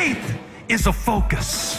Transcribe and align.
Faith 0.00 0.38
is 0.70 0.86
a 0.86 0.92
focus. 0.94 1.78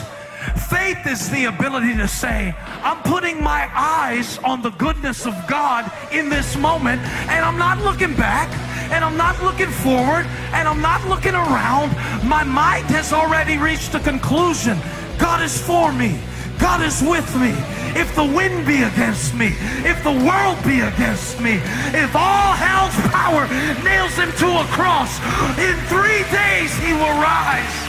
Faith 0.70 1.08
is 1.08 1.32
the 1.32 1.46
ability 1.46 1.98
to 1.98 2.08
say, 2.08 2.54
I'm 2.84 3.02
putting 3.02 3.44
my 3.44 3.68
eyes 3.74 4.38
on 4.44 4.62
the 4.62 4.70
goodness 4.70 5.26
of 5.26 5.34
God 5.48 5.92
in 6.12 6.30
this 6.30 6.56
moment, 6.56 7.02
and 7.02 7.44
I'm 7.44 7.58
not 7.58 7.80
looking 7.80 8.16
back, 8.16 8.48
and 8.92 9.04
I'm 9.04 9.18
not 9.18 9.42
looking 9.42 9.72
forward, 9.72 10.28
and 10.54 10.68
I'm 10.68 10.82
not 10.82 11.04
looking 11.08 11.34
around. 11.34 11.98
My 12.24 12.44
mind 12.44 12.86
has 12.94 13.12
already 13.12 13.58
reached 13.58 13.96
a 13.96 14.00
conclusion. 14.00 14.78
God 15.18 15.42
is 15.42 15.60
for 15.60 15.92
me. 15.92 16.20
God 16.60 16.84
is 16.84 17.02
with 17.02 17.36
me. 17.42 17.56
If 18.00 18.14
the 18.14 18.24
wind 18.24 18.68
be 18.68 18.84
against 18.84 19.34
me, 19.34 19.50
if 19.82 19.98
the 20.04 20.14
world 20.14 20.62
be 20.64 20.82
against 20.82 21.42
me, 21.42 21.54
if 21.90 22.16
all 22.16 22.54
hell's 22.54 22.94
power 23.10 23.50
nails 23.84 24.14
him 24.14 24.32
to 24.46 24.50
a 24.62 24.66
cross, 24.78 25.18
in 25.58 25.74
three 25.90 26.22
days 26.30 26.70
he 26.86 26.94
will 26.94 27.18
rise. 27.18 27.81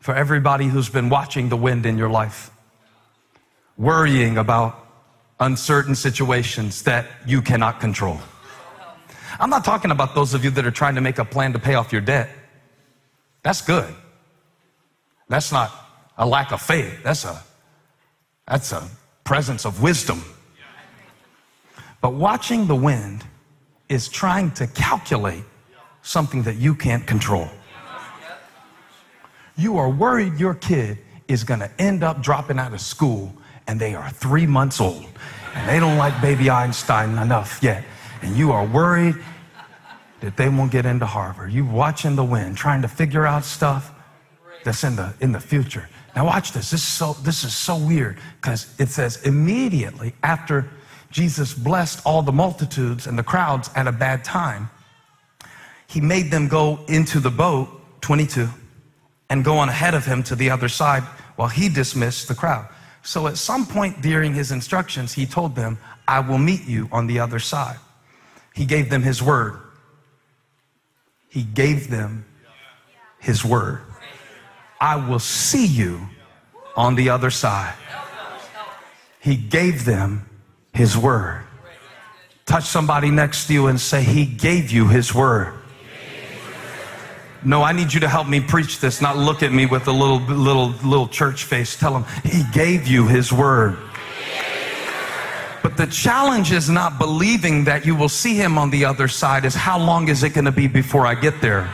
For 0.00 0.14
everybody 0.14 0.66
who's 0.66 0.88
been 0.88 1.08
watching 1.08 1.48
the 1.48 1.56
wind 1.56 1.86
in 1.86 1.96
your 1.96 2.10
life, 2.10 2.50
worrying 3.76 4.38
about 4.38 4.86
uncertain 5.38 5.94
situations 5.94 6.82
that 6.82 7.06
you 7.26 7.40
cannot 7.40 7.80
control. 7.80 8.18
I'm 9.38 9.50
not 9.50 9.64
talking 9.64 9.90
about 9.90 10.14
those 10.14 10.34
of 10.34 10.44
you 10.44 10.50
that 10.50 10.66
are 10.66 10.70
trying 10.70 10.96
to 10.96 11.00
make 11.00 11.18
a 11.18 11.24
plan 11.24 11.52
to 11.52 11.58
pay 11.58 11.74
off 11.74 11.92
your 11.92 12.00
debt. 12.00 12.30
That's 13.42 13.62
good. 13.62 13.94
That's 15.28 15.52
not 15.52 15.70
a 16.18 16.26
lack 16.26 16.52
of 16.52 16.60
faith. 16.60 17.02
That's 17.02 17.24
a 17.24 17.42
that's 18.46 18.72
a 18.72 18.88
presence 19.22 19.64
of 19.64 19.80
wisdom. 19.80 20.24
But 22.00 22.14
watching 22.14 22.66
the 22.66 22.74
wind 22.74 23.24
is 23.88 24.08
trying 24.08 24.50
to 24.52 24.66
calculate 24.66 25.44
something 26.02 26.42
that 26.42 26.56
you 26.56 26.74
can't 26.74 27.06
control. 27.06 27.48
You 29.60 29.76
are 29.76 29.90
worried 29.90 30.40
your 30.40 30.54
kid 30.54 30.96
is 31.28 31.44
going 31.44 31.60
to 31.60 31.70
end 31.78 32.02
up 32.02 32.22
dropping 32.22 32.58
out 32.58 32.72
of 32.72 32.80
school 32.80 33.30
and 33.66 33.78
they 33.78 33.94
are 33.94 34.08
three 34.08 34.46
months 34.46 34.80
old 34.80 35.06
and 35.54 35.68
they 35.68 35.78
don't 35.78 35.98
like 35.98 36.18
baby 36.22 36.48
Einstein 36.48 37.18
enough 37.18 37.62
yet. 37.62 37.84
And 38.22 38.34
you 38.34 38.52
are 38.52 38.64
worried 38.64 39.16
that 40.20 40.38
they 40.38 40.48
won't 40.48 40.72
get 40.72 40.86
into 40.86 41.04
Harvard. 41.04 41.52
You 41.52 41.66
watching 41.66 42.16
the 42.16 42.24
wind, 42.24 42.56
trying 42.56 42.80
to 42.80 42.88
figure 42.88 43.26
out 43.26 43.44
stuff 43.44 43.92
that's 44.64 44.82
in 44.82 44.96
the 44.96 45.12
in 45.20 45.32
the 45.32 45.40
future. 45.40 45.86
Now 46.16 46.24
watch 46.24 46.52
this. 46.52 46.70
This 46.70 46.80
is 46.80 46.88
so 46.88 47.12
this 47.22 47.44
is 47.44 47.54
so 47.54 47.76
weird 47.76 48.18
because 48.40 48.74
it 48.80 48.88
says 48.88 49.22
immediately 49.26 50.14
after 50.22 50.70
Jesus 51.10 51.52
blessed 51.52 52.00
all 52.06 52.22
the 52.22 52.32
multitudes 52.32 53.06
and 53.06 53.18
the 53.18 53.22
crowds 53.22 53.68
at 53.76 53.86
a 53.86 53.92
bad 53.92 54.24
time, 54.24 54.70
he 55.86 56.00
made 56.00 56.30
them 56.30 56.48
go 56.48 56.80
into 56.88 57.20
the 57.20 57.30
boat, 57.30 57.68
22, 58.00 58.48
and 59.30 59.44
go 59.44 59.56
on 59.58 59.68
ahead 59.68 59.94
of 59.94 60.04
him 60.04 60.22
to 60.24 60.34
the 60.34 60.50
other 60.50 60.68
side 60.68 61.04
while 61.36 61.48
he 61.48 61.68
dismissed 61.68 62.28
the 62.28 62.34
crowd. 62.34 62.68
So 63.02 63.28
at 63.28 63.38
some 63.38 63.64
point 63.64 64.02
during 64.02 64.34
his 64.34 64.52
instructions, 64.52 65.14
he 65.14 65.24
told 65.24 65.54
them, 65.54 65.78
I 66.06 66.20
will 66.20 66.38
meet 66.38 66.66
you 66.66 66.88
on 66.92 67.06
the 67.06 67.20
other 67.20 67.38
side. 67.38 67.78
He 68.54 68.66
gave 68.66 68.90
them 68.90 69.02
his 69.02 69.22
word. 69.22 69.58
He 71.28 71.42
gave 71.42 71.88
them 71.88 72.26
his 73.20 73.44
word. 73.44 73.80
I 74.80 74.96
will 74.96 75.20
see 75.20 75.66
you 75.66 76.08
on 76.76 76.96
the 76.96 77.10
other 77.10 77.30
side. 77.30 77.74
He 79.20 79.36
gave 79.36 79.84
them 79.84 80.28
his 80.72 80.96
word. 80.96 81.44
Touch 82.46 82.64
somebody 82.64 83.10
next 83.10 83.46
to 83.46 83.52
you 83.52 83.68
and 83.68 83.80
say, 83.80 84.02
He 84.02 84.26
gave 84.26 84.70
you 84.70 84.88
his 84.88 85.14
word. 85.14 85.59
No, 87.42 87.62
I 87.62 87.72
need 87.72 87.92
you 87.92 88.00
to 88.00 88.08
help 88.08 88.28
me 88.28 88.40
preach 88.40 88.80
this, 88.80 89.00
not 89.00 89.16
look 89.16 89.42
at 89.42 89.50
me 89.50 89.64
with 89.64 89.88
a 89.88 89.92
little, 89.92 90.18
little, 90.18 90.68
little 90.84 91.08
church 91.08 91.44
face. 91.44 91.74
Tell 91.74 91.96
him, 91.96 92.04
He 92.22 92.42
gave 92.52 92.86
you 92.86 93.06
His 93.06 93.32
word. 93.32 93.78
But 95.62 95.76
the 95.76 95.86
challenge 95.86 96.52
is 96.52 96.68
not 96.68 96.98
believing 96.98 97.64
that 97.64 97.86
you 97.86 97.94
will 97.94 98.08
see 98.08 98.34
Him 98.34 98.58
on 98.58 98.70
the 98.70 98.84
other 98.84 99.08
side, 99.08 99.44
is 99.44 99.54
how 99.54 99.78
long 99.78 100.08
is 100.08 100.22
it 100.22 100.30
going 100.30 100.44
to 100.44 100.52
be 100.52 100.66
before 100.66 101.06
I 101.06 101.14
get 101.14 101.40
there? 101.40 101.70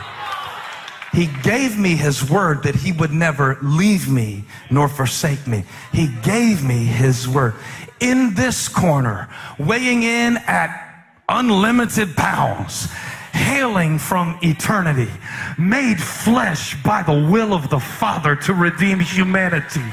He 1.13 1.27
gave 1.43 1.77
me 1.77 1.95
His 1.95 2.29
word 2.29 2.63
that 2.63 2.75
He 2.75 2.93
would 2.93 3.11
never 3.11 3.57
leave 3.61 4.09
me 4.09 4.45
nor 4.69 4.87
forsake 4.87 5.47
me. 5.47 5.63
He 5.91 6.07
gave 6.21 6.63
me 6.63 6.85
His 6.85 7.27
word. 7.27 7.55
In 7.99 8.35
this 8.35 8.69
corner, 8.69 9.27
weighing 9.57 10.03
in 10.03 10.37
at 10.47 11.05
unlimited 11.27 12.15
pounds, 12.15 12.87
hailing 13.33 13.97
from 13.97 14.37
eternity, 14.41 15.11
made 15.57 16.01
flesh 16.01 16.75
by 16.83 17.01
the 17.03 17.27
will 17.31 17.53
of 17.53 17.69
the 17.69 17.79
Father 17.79 18.35
to 18.35 18.53
redeem 18.53 18.99
humanity, 18.99 19.83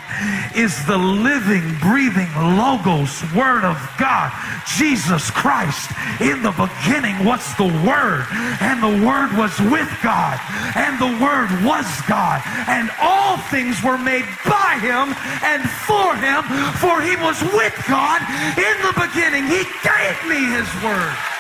is 0.55 0.75
the 0.87 0.97
living, 0.97 1.63
breathing 1.81 2.29
Logos 2.37 3.23
Word 3.33 3.65
of 3.65 3.79
God, 3.99 4.33
Jesus 4.77 5.31
Christ. 5.31 5.91
In 6.21 6.43
the 6.43 6.53
beginning 6.53 7.25
was 7.25 7.43
the 7.57 7.71
Word, 7.87 8.27
and 8.61 8.83
the 8.83 9.07
Word 9.07 9.33
was 9.37 9.59
with 9.71 9.91
God, 10.03 10.39
and 10.77 10.99
the 10.99 11.25
Word 11.25 11.51
was 11.65 11.87
God, 12.09 12.43
and 12.69 12.91
all 13.01 13.39
things 13.51 13.83
were 13.83 13.99
made 13.99 14.27
by 14.45 14.79
Him 14.81 15.15
and 15.43 15.63
for 15.87 16.15
Him, 16.17 16.43
for 16.79 17.01
He 17.01 17.17
was 17.17 17.41
with 17.55 17.75
God 17.89 18.21
in 18.59 18.77
the 18.83 18.95
beginning. 18.95 19.45
He 19.45 19.65
gave 19.83 20.17
me 20.29 20.41
His 20.53 20.69
Word. 20.83 21.34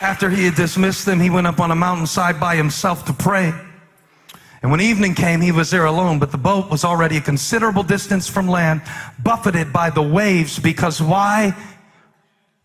After 0.00 0.28
he 0.28 0.44
had 0.44 0.54
dismissed 0.54 1.06
them, 1.06 1.20
he 1.20 1.30
went 1.30 1.46
up 1.46 1.60
on 1.60 1.70
a 1.70 1.74
mountainside 1.74 2.40
by 2.40 2.56
himself 2.56 3.04
to 3.06 3.12
pray. 3.12 3.52
And 4.62 4.70
when 4.70 4.80
evening 4.80 5.14
came, 5.14 5.40
he 5.40 5.52
was 5.52 5.70
there 5.70 5.84
alone, 5.84 6.18
but 6.18 6.32
the 6.32 6.38
boat 6.38 6.70
was 6.70 6.84
already 6.84 7.18
a 7.18 7.20
considerable 7.20 7.82
distance 7.82 8.28
from 8.28 8.48
land, 8.48 8.82
buffeted 9.22 9.72
by 9.72 9.90
the 9.90 10.02
waves, 10.02 10.58
because 10.58 11.02
why? 11.02 11.54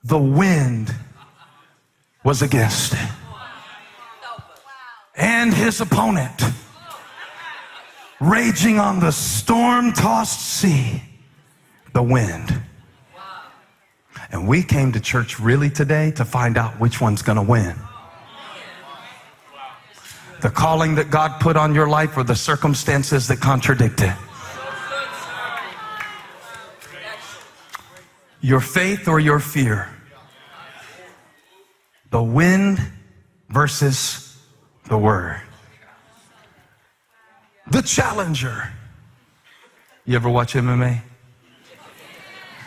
The 0.05 0.17
wind 0.17 0.95
was 2.23 2.41
against 2.41 2.93
it. 2.93 3.09
And 5.15 5.53
his 5.53 5.81
opponent, 5.81 6.41
raging 8.21 8.79
on 8.79 9.01
the 9.01 9.11
storm 9.11 9.91
tossed 9.91 10.39
sea, 10.39 11.03
the 11.93 12.01
wind. 12.01 12.61
And 14.31 14.47
we 14.47 14.61
came 14.61 14.91
to 14.91 14.99
church 14.99 15.39
really 15.39 15.69
today 15.69 16.11
to 16.11 16.25
find 16.25 16.57
out 16.57 16.79
which 16.79 17.01
one's 17.01 17.21
going 17.21 17.37
to 17.37 17.41
win. 17.41 17.75
The 20.41 20.49
calling 20.49 20.95
that 20.95 21.09
God 21.09 21.41
put 21.41 21.57
on 21.57 21.73
your 21.73 21.89
life 21.89 22.15
or 22.15 22.23
the 22.23 22.35
circumstances 22.35 23.27
that 23.27 23.39
contradict 23.41 24.01
it. 24.01 24.15
Your 28.41 28.61
faith 28.61 29.07
or 29.07 29.19
your 29.19 29.39
fear. 29.39 29.89
The 32.11 32.23
wind 32.23 32.79
versus 33.49 34.37
the 34.85 34.97
word. 34.97 35.41
The 37.71 37.81
challenger. 37.81 38.71
You 40.05 40.15
ever 40.15 40.29
watch 40.29 40.53
MMA? 40.53 41.01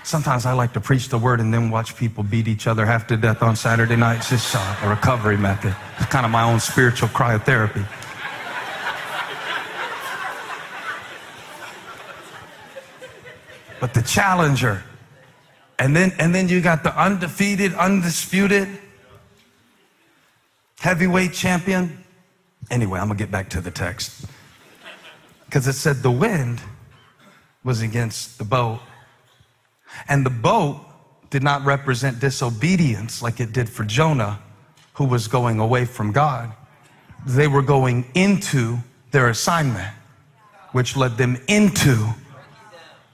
Sometimes 0.04 0.46
I 0.46 0.52
like 0.52 0.72
to 0.72 0.80
preach 0.80 1.08
the 1.08 1.18
word 1.18 1.40
and 1.40 1.54
then 1.54 1.70
watch 1.70 1.96
people 1.96 2.24
beat 2.24 2.48
each 2.48 2.66
other 2.66 2.84
half 2.84 3.06
to 3.06 3.16
death 3.16 3.40
on 3.42 3.54
Saturday 3.54 3.94
nights. 3.94 4.32
It's 4.32 4.54
uh, 4.54 4.76
a 4.82 4.88
recovery 4.88 5.36
method. 5.36 5.76
It's 5.98 6.06
kind 6.06 6.26
of 6.26 6.32
my 6.32 6.42
own 6.42 6.58
spiritual 6.58 7.08
cryotherapy. 7.08 7.86
But 13.81 13.94
the 13.94 14.02
challenger, 14.02 14.84
and 15.78 15.94
then 15.94 16.12
and 16.19 16.32
then 16.32 16.49
you 16.49 16.60
got 16.60 16.84
the 16.84 16.96
undefeated, 16.96 17.75
undisputed 17.75 18.69
heavyweight 20.78 21.32
champion. 21.32 22.04
Anyway, 22.70 23.00
I'm 23.00 23.08
gonna 23.08 23.19
get 23.19 23.32
back 23.32 23.49
to 23.50 23.60
the 23.60 23.72
text. 23.72 24.26
Because 25.46 25.66
it 25.66 25.72
said 25.75 25.96
the 25.96 26.12
wind 26.12 26.60
was 27.64 27.82
against 27.82 28.38
the 28.38 28.44
boat 28.44 28.81
and 30.08 30.24
the 30.24 30.30
boat 30.30 30.80
did 31.30 31.42
not 31.42 31.64
represent 31.64 32.20
disobedience 32.20 33.22
like 33.22 33.40
it 33.40 33.52
did 33.52 33.68
for 33.68 33.84
Jonah, 33.84 34.38
who 34.94 35.04
was 35.04 35.28
going 35.28 35.58
away 35.58 35.84
from 35.84 36.12
God. 36.12 36.52
They 37.26 37.48
were 37.48 37.62
going 37.62 38.04
into 38.14 38.78
their 39.12 39.28
assignment, 39.28 39.94
which 40.72 40.96
led 40.96 41.16
them 41.16 41.38
into 41.48 42.14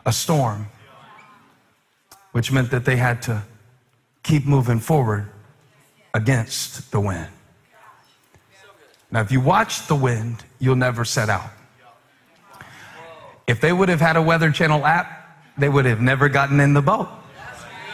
a 0.05 0.13
storm, 0.13 0.67
which 2.33 2.51
meant 2.51 2.71
that 2.71 2.85
they 2.85 2.97
had 2.97 3.23
to 3.23 3.43
keep 4.23 4.47
moving 4.47 4.81
forward 4.81 5.29
against 6.15 6.91
the 6.91 7.01
wind. 7.01 7.29
Now, 9.11 9.21
if 9.21 9.33
you 9.33 9.41
watch 9.41 9.87
the 9.87 9.95
wind, 9.95 10.45
you'll 10.59 10.77
never 10.77 11.05
set 11.05 11.29
out. 11.29 11.51
If 13.47 13.61
they 13.61 13.73
would 13.73 13.89
have 13.89 14.01
had 14.01 14.17
a 14.17 14.23
Weather 14.23 14.51
Channel 14.51 14.85
app, 14.85 15.18
they 15.59 15.69
would 15.69 15.85
have 15.85 16.01
never 16.01 16.29
gotten 16.29 16.61
in 16.61 16.73
the 16.73 16.83
boat. 16.83 17.09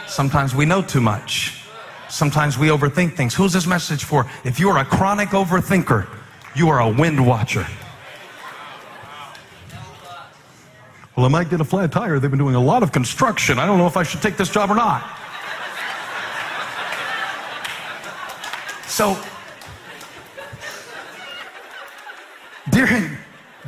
Sometimes 0.07 0.53
we 0.53 0.65
know 0.65 0.81
too 0.81 1.01
much. 1.01 1.61
Sometimes 2.09 2.57
we 2.57 2.67
overthink 2.67 3.15
things. 3.15 3.33
Who's 3.33 3.51
this 3.51 3.65
message 3.65 4.03
for? 4.03 4.29
If 4.43 4.59
you 4.59 4.69
are 4.69 4.77
a 4.77 4.85
chronic 4.85 5.29
overthinker, 5.29 6.07
you 6.55 6.69
are 6.69 6.79
a 6.79 6.89
wind 6.89 7.25
watcher. 7.25 7.65
Well, 11.15 11.25
I 11.25 11.29
might 11.29 11.49
get 11.49 11.61
a 11.61 11.65
flat 11.65 11.91
tire. 11.91 12.19
They've 12.19 12.29
been 12.29 12.39
doing 12.39 12.55
a 12.55 12.63
lot 12.63 12.83
of 12.83 12.91
construction. 12.91 13.57
I 13.57 13.65
don't 13.65 13.77
know 13.77 13.87
if 13.87 13.97
I 13.97 14.03
should 14.03 14.21
take 14.21 14.37
this 14.37 14.49
job 14.49 14.69
or 14.69 14.75
not. 14.75 15.03
So, 18.87 19.17
during 22.69 23.14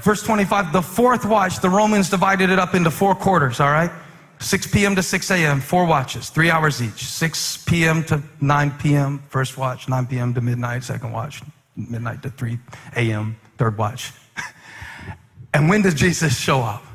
verse 0.08 0.24
25, 0.24 0.72
the 0.72 0.82
fourth 0.82 1.26
watch, 1.26 1.60
the 1.60 1.70
Romans 1.70 2.10
divided 2.10 2.50
it 2.50 2.58
up 2.58 2.74
into 2.76 2.90
four 2.90 3.14
quarters, 3.14 3.60
all 3.60 3.72
right? 3.72 3.92
6 4.40 4.68
p.m. 4.68 4.96
to 4.96 5.04
6 5.04 5.32
a.m., 5.32 5.60
four 5.60 5.86
watches, 5.86 6.30
three 6.30 6.50
hours 6.50 6.82
each. 6.82 7.04
6 7.04 7.66
p.m. 7.66 8.06
to 8.06 8.24
9 8.40 8.72
p.m., 8.80 9.22
first 9.28 9.58
watch, 9.58 9.90
9 9.90 10.06
p.m. 10.06 10.34
to 10.34 10.40
midnight, 10.40 10.86
second 10.86 11.12
watch, 11.12 11.42
midnight 11.76 12.22
to 12.22 12.30
3 12.30 12.58
a.m., 12.96 13.36
third 13.58 13.78
watch. 13.78 14.14
and 15.54 15.68
when 15.68 15.82
does 15.82 15.94
Jesus 15.94 16.40
show 16.40 16.62
up? 16.62 16.86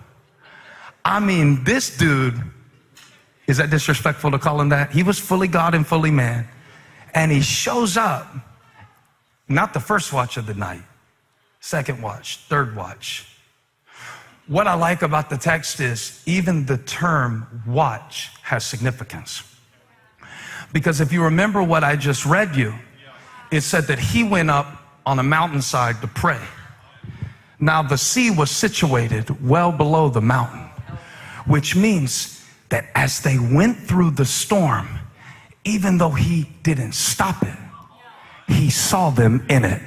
I 1.04 1.20
mean, 1.20 1.64
this 1.64 1.94
dude, 1.94 2.40
is 3.46 3.58
that 3.58 3.68
disrespectful 3.68 4.30
to 4.30 4.38
call 4.38 4.58
him 4.58 4.70
that? 4.70 4.90
He 4.90 5.02
was 5.02 5.18
fully 5.18 5.48
God 5.48 5.74
and 5.74 5.86
fully 5.86 6.10
man. 6.10 6.48
And 7.12 7.30
he 7.30 7.42
shows 7.42 7.98
up, 7.98 8.34
not 9.48 9.74
the 9.74 9.80
first 9.80 10.14
watch 10.14 10.38
of 10.38 10.46
the 10.46 10.54
night, 10.54 10.84
second 11.62 12.02
watch, 12.02 12.38
third 12.48 12.74
watch. 12.74 13.24
What 14.48 14.66
I 14.66 14.74
like 14.74 15.02
about 15.02 15.30
the 15.30 15.38
text 15.38 15.78
is 15.78 16.20
even 16.26 16.66
the 16.66 16.76
term 16.76 17.62
watch 17.66 18.30
has 18.42 18.66
significance. 18.66 19.44
Because 20.72 21.00
if 21.00 21.12
you 21.12 21.22
remember 21.22 21.62
what 21.62 21.84
I 21.84 21.94
just 21.94 22.26
read 22.26 22.56
you, 22.56 22.74
it 23.52 23.60
said 23.60 23.84
that 23.84 24.00
he 24.00 24.24
went 24.24 24.50
up 24.50 24.66
on 25.06 25.20
a 25.20 25.22
mountainside 25.22 26.00
to 26.00 26.08
pray. 26.08 26.40
Now, 27.60 27.80
the 27.80 27.96
sea 27.96 28.32
was 28.32 28.50
situated 28.50 29.48
well 29.48 29.70
below 29.70 30.08
the 30.08 30.20
mountain, 30.20 30.68
which 31.46 31.76
means 31.76 32.44
that 32.70 32.86
as 32.96 33.20
they 33.20 33.38
went 33.38 33.78
through 33.78 34.10
the 34.10 34.24
storm, 34.24 34.88
even 35.64 35.96
though 35.96 36.10
he 36.10 36.48
didn't 36.64 36.92
stop 36.92 37.40
it, 37.44 37.56
he 38.48 38.68
saw 38.68 39.10
them 39.10 39.46
in 39.48 39.64
it. 39.64 39.80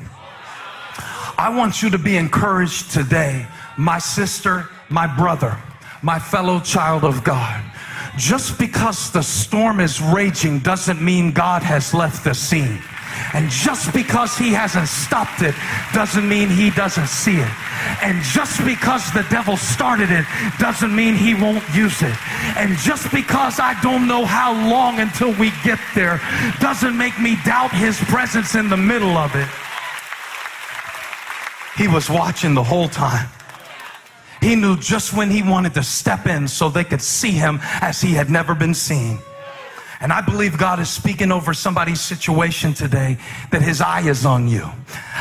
I 1.37 1.49
want 1.49 1.81
you 1.81 1.89
to 1.89 1.97
be 1.97 2.15
encouraged 2.15 2.91
today, 2.91 3.45
my 3.77 3.99
sister, 3.99 4.69
my 4.89 5.05
brother, 5.17 5.57
my 6.01 6.17
fellow 6.17 6.61
child 6.61 7.03
of 7.03 7.23
God. 7.23 7.61
Just 8.17 8.57
because 8.57 9.11
the 9.11 9.21
storm 9.21 9.81
is 9.81 10.01
raging 10.01 10.59
doesn't 10.59 11.01
mean 11.01 11.33
God 11.33 11.61
has 11.61 11.93
left 11.93 12.23
the 12.23 12.33
scene. 12.33 12.79
And 13.33 13.49
just 13.49 13.93
because 13.93 14.37
he 14.37 14.53
hasn't 14.53 14.87
stopped 14.87 15.41
it 15.41 15.55
doesn't 15.93 16.27
mean 16.27 16.47
he 16.47 16.69
doesn't 16.69 17.07
see 17.07 17.35
it. 17.35 17.51
And 18.01 18.21
just 18.23 18.63
because 18.63 19.11
the 19.11 19.25
devil 19.29 19.57
started 19.57 20.11
it 20.11 20.25
doesn't 20.57 20.95
mean 20.95 21.15
he 21.15 21.33
won't 21.33 21.63
use 21.73 22.01
it. 22.01 22.15
And 22.55 22.77
just 22.77 23.11
because 23.11 23.59
I 23.59 23.79
don't 23.81 24.07
know 24.07 24.23
how 24.23 24.53
long 24.69 24.99
until 24.99 25.33
we 25.33 25.51
get 25.63 25.79
there 25.95 26.21
doesn't 26.59 26.97
make 26.97 27.19
me 27.19 27.37
doubt 27.43 27.71
his 27.71 27.97
presence 28.05 28.55
in 28.55 28.69
the 28.69 28.77
middle 28.77 29.17
of 29.17 29.35
it. 29.35 29.49
He 31.77 31.87
was 31.87 32.09
watching 32.09 32.53
the 32.53 32.63
whole 32.63 32.87
time. 32.87 33.27
He 34.41 34.55
knew 34.55 34.77
just 34.77 35.13
when 35.13 35.29
he 35.29 35.41
wanted 35.41 35.73
to 35.73 35.83
step 35.83 36.27
in 36.27 36.47
so 36.47 36.69
they 36.69 36.83
could 36.83 37.01
see 37.01 37.31
him 37.31 37.59
as 37.81 38.01
he 38.01 38.13
had 38.13 38.29
never 38.29 38.53
been 38.53 38.73
seen. 38.73 39.19
And 40.01 40.11
I 40.11 40.21
believe 40.21 40.57
God 40.57 40.79
is 40.79 40.89
speaking 40.89 41.31
over 41.31 41.53
somebody's 41.53 42.01
situation 42.01 42.73
today 42.73 43.17
that 43.51 43.61
his 43.61 43.81
eye 43.81 44.07
is 44.07 44.25
on 44.25 44.47
you. 44.47 44.69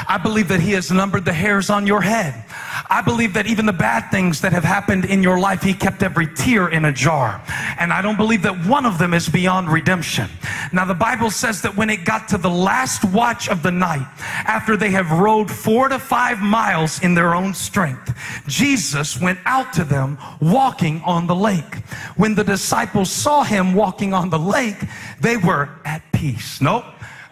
I 0.08 0.19
believe 0.19 0.49
that 0.49 0.61
he 0.61 0.73
has 0.73 0.91
numbered 0.91 1.25
the 1.25 1.32
hairs 1.32 1.70
on 1.70 1.87
your 1.87 2.00
head. 2.00 2.44
I 2.91 3.00
believe 3.00 3.32
that 3.35 3.46
even 3.46 3.64
the 3.67 3.73
bad 3.73 4.11
things 4.11 4.41
that 4.41 4.52
have 4.52 4.64
happened 4.64 5.05
in 5.05 5.23
your 5.23 5.38
life, 5.38 5.62
he 5.62 5.73
kept 5.73 6.02
every 6.02 6.26
tear 6.35 6.69
in 6.69 6.85
a 6.85 6.93
jar. 6.93 7.43
And 7.79 7.93
I 7.93 8.02
don't 8.02 8.17
believe 8.17 8.43
that 8.43 8.67
one 8.67 8.87
of 8.87 8.99
them 8.99 9.14
is 9.14 9.29
beyond 9.29 9.69
redemption. 9.69 10.29
Now, 10.73 10.85
the 10.85 10.94
Bible 10.94 11.31
says 11.31 11.62
that 11.62 11.76
when 11.76 11.91
it 11.91 12.05
got 12.05 12.29
to 12.29 12.38
the 12.38 12.50
last 12.50 13.05
watch 13.05 13.49
of 13.49 13.62
the 13.62 13.70
night, 13.70 14.06
after 14.46 14.76
they 14.76 14.91
have 14.91 15.11
rowed 15.12 15.50
four 15.50 15.88
to 15.88 15.99
five 15.99 16.40
miles 16.40 17.00
in 17.02 17.14
their 17.14 17.35
own 17.35 17.55
strength, 17.55 18.12
Jesus 18.49 19.20
went 19.20 19.38
out 19.44 19.73
to 19.75 19.85
them 19.85 20.19
walking 20.40 21.00
on 21.02 21.26
the 21.26 21.37
lake. 21.37 21.76
When 22.17 22.35
the 22.35 22.44
disciples 22.44 23.11
saw 23.11 23.44
him 23.44 23.75
walking 23.75 24.12
on 24.12 24.31
the 24.31 24.38
lake, 24.38 24.82
they 25.20 25.37
were 25.37 25.69
at 25.85 26.02
peace. 26.12 26.61
Nope. 26.61 26.85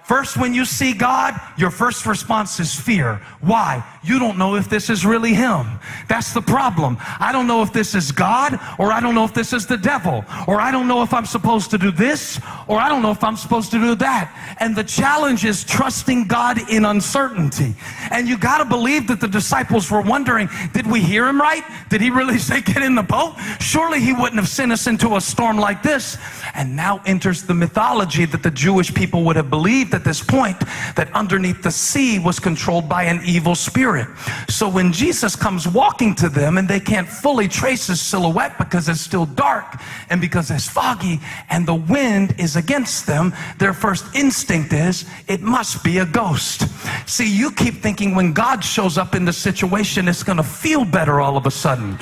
First, 0.05 0.37
when 0.37 0.53
you 0.53 0.65
see 0.65 0.93
God, 0.93 1.41
your 1.57 1.71
first 1.71 2.07
response 2.07 2.59
is 2.59 2.75
fear. 2.75 3.21
Why? 3.41 3.85
You 4.03 4.19
don't 4.19 4.37
know 4.37 4.57
if 4.57 4.69
this 4.69 4.91
is 4.91 5.07
really 5.07 5.33
Him. 5.33 5.79
That's 6.09 6.33
the 6.33 6.43
problem. 6.43 6.97
I 7.21 7.31
don't 7.31 7.47
know 7.47 7.63
if 7.63 7.73
this 7.73 7.95
is 7.95 8.11
God, 8.11 8.59
or 8.81 8.93
I 8.93 8.99
don't 8.99 9.15
know 9.15 9.25
if 9.25 9.33
this 9.33 9.53
is 9.53 9.65
the 9.65 9.77
devil, 9.77 10.25
or 10.49 10.61
I 10.61 10.73
don't 10.73 10.89
know 10.89 11.03
if 11.03 11.15
I'm 11.15 11.25
supposed 11.25 11.71
to 11.71 11.79
do 11.79 11.93
this, 11.93 12.41
or 12.67 12.79
I 12.79 12.89
don't 12.89 13.01
know 13.01 13.13
if 13.13 13.23
I'm 13.23 13.37
supposed 13.37 13.71
to 13.71 13.79
do 13.79 13.95
that. 13.97 14.57
And 14.59 14.75
the 14.75 14.83
challenge 14.83 15.45
is 15.45 15.63
trusting 15.63 16.27
God 16.27 16.59
in 16.69 16.85
uncertainty. 16.85 17.77
And 18.11 18.27
you 18.27 18.37
got 18.37 18.59
to 18.59 18.65
believe 18.65 19.07
that 19.07 19.21
the 19.21 19.29
disciples 19.29 19.89
were 19.91 20.03
wondering 20.03 20.49
did 20.73 20.87
we 20.87 21.01
hear 21.01 21.29
Him 21.29 21.41
right? 21.41 21.63
Did 21.91 22.01
He 22.01 22.11
really 22.11 22.39
say 22.39 22.61
get 22.61 22.83
in 22.83 22.97
the 22.97 23.03
boat? 23.03 23.37
Surely 23.61 24.01
He 24.01 24.13
wouldn't 24.13 24.41
have 24.41 24.49
sent 24.49 24.73
us 24.73 24.89
into 24.89 25.15
a 25.15 25.21
storm 25.21 25.59
like 25.59 25.83
this. 25.83 26.19
And 26.55 26.75
now 26.75 27.01
enters 27.07 27.45
the 27.45 27.55
mythology 27.55 28.25
that 28.27 28.43
the 28.43 28.51
Jewish 28.51 28.93
people 28.93 29.23
would 29.25 29.37
have 29.37 29.49
believed 29.49 29.92
at 29.95 30.05
this 30.05 30.23
point 30.23 30.59
that 30.97 31.11
underneath 31.15 31.63
the 31.63 31.71
sea 31.71 32.19
was 32.19 32.39
controlled 32.39 32.89
by 32.89 33.05
an 33.05 33.21
evil 33.25 33.55
spirit. 33.55 34.09
So 34.49 34.69
when 34.69 34.93
Jesus 34.93 35.37
comes 35.37 35.67
walking 35.67 36.15
to 36.17 36.29
them 36.29 36.59
and 36.59 36.69
they 36.69 36.81
can't 36.81 37.09
fully 37.09 37.49
trace 37.49 37.87
his 37.87 38.01
silhouette 38.01 38.59
because 38.59 38.89
it's 38.89 39.01
still 39.01 39.27
dark 39.27 39.81
and 40.11 40.21
because 40.21 40.51
it's 40.51 40.69
foggy 40.69 41.21
and 41.51 41.67
the 41.67 41.75
wind 41.75 42.35
is 42.39 42.57
against 42.57 43.07
them, 43.07 43.33
their 43.59 43.73
first 43.73 44.05
instinct 44.15 44.73
is 44.73 45.05
it 45.29 45.41
must 45.41 45.83
be 45.83 45.99
a 45.99 46.07
ghost. 46.07 46.69
See, 47.09 47.29
you 47.29 47.51
keep 47.51 47.75
thinking 47.75 48.15
when 48.15 48.33
God 48.33 48.65
shows 48.65 48.99
up 48.99 49.15
in 49.15 49.25
the 49.25 49.33
situation, 49.33 50.09
it's 50.09 50.23
going 50.23 50.39
to 50.39 50.43
feel 50.43 50.85
better 50.85 51.21
all 51.21 51.37
of 51.37 51.47
a 51.47 51.51
sudden. 51.51 51.99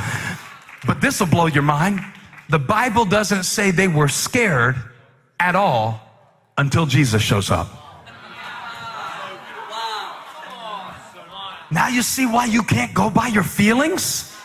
But 0.87 1.01
this 1.01 1.21
will 1.21 1.29
blow 1.29 1.47
your 1.47 1.63
mind. 1.63 2.01
The 2.49 2.59
Bible 2.59 3.05
doesn't 3.05 3.45
say 3.45 3.71
they 3.71 3.89
were 3.89 4.09
scared 4.09 4.77
at 5.39 5.55
all 5.55 6.10
until 6.61 6.85
Jesus 6.85 7.23
shows 7.23 7.51
up. 7.51 7.69
Now 11.71 11.89
you 11.89 12.03
see 12.03 12.27
why 12.27 12.45
you 12.45 12.63
can't 12.63 12.93
go 12.93 13.09
by 13.09 13.29
your 13.29 13.45
feelings? 13.45 14.37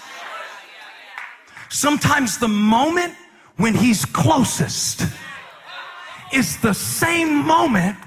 Sometimes 1.69 2.37
the 2.37 2.47
moment 2.47 3.13
when 3.57 3.73
he's 3.73 4.05
closest 4.05 5.05
is 6.31 6.57
the 6.61 6.73
same 6.73 7.35
moment 7.45 7.97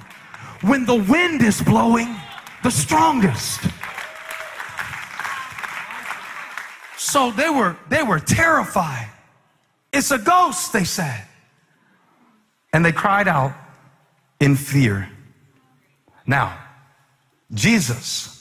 when 0.62 0.86
the 0.86 0.94
wind 0.94 1.42
is 1.42 1.60
blowing 1.60 2.16
the 2.62 2.70
strongest. 2.70 3.60
So 6.96 7.30
they 7.32 7.50
were 7.50 7.76
they 7.90 8.02
were 8.02 8.20
terrified. 8.20 9.10
It's 9.92 10.10
a 10.12 10.18
ghost, 10.18 10.72
they 10.72 10.84
said. 10.84 11.24
And 12.72 12.82
they 12.82 12.92
cried 12.92 13.28
out 13.28 13.52
in 14.40 14.56
fear. 14.56 15.08
Now, 16.26 16.58
Jesus 17.52 18.38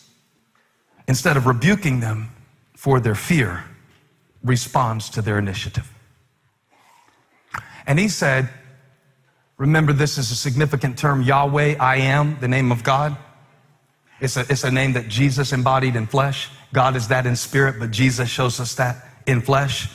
instead 1.07 1.37
of 1.37 1.47
rebuking 1.47 1.99
them 1.99 2.29
for 2.75 2.99
their 2.99 3.15
fear, 3.15 3.63
responds 4.43 5.09
to 5.09 5.21
their 5.21 5.39
initiative. 5.39 5.91
And 7.85 7.97
he 7.97 8.09
said, 8.09 8.49
Remember, 9.57 9.91
this 9.91 10.19
is 10.19 10.29
a 10.29 10.35
significant 10.35 10.99
term 10.99 11.23
Yahweh, 11.23 11.77
I 11.79 11.95
am, 11.95 12.37
the 12.39 12.47
name 12.47 12.71
of 12.71 12.83
God. 12.83 13.17
It's 14.19 14.37
a, 14.37 14.41
it's 14.41 14.63
a 14.63 14.71
name 14.71 14.93
that 14.93 15.07
Jesus 15.07 15.51
embodied 15.51 15.95
in 15.95 16.05
flesh. 16.05 16.49
God 16.73 16.95
is 16.95 17.07
that 17.07 17.25
in 17.25 17.35
spirit, 17.35 17.79
but 17.79 17.89
Jesus 17.89 18.29
shows 18.29 18.59
us 18.59 18.75
that 18.75 19.03
in 19.25 19.41
flesh. 19.41 19.89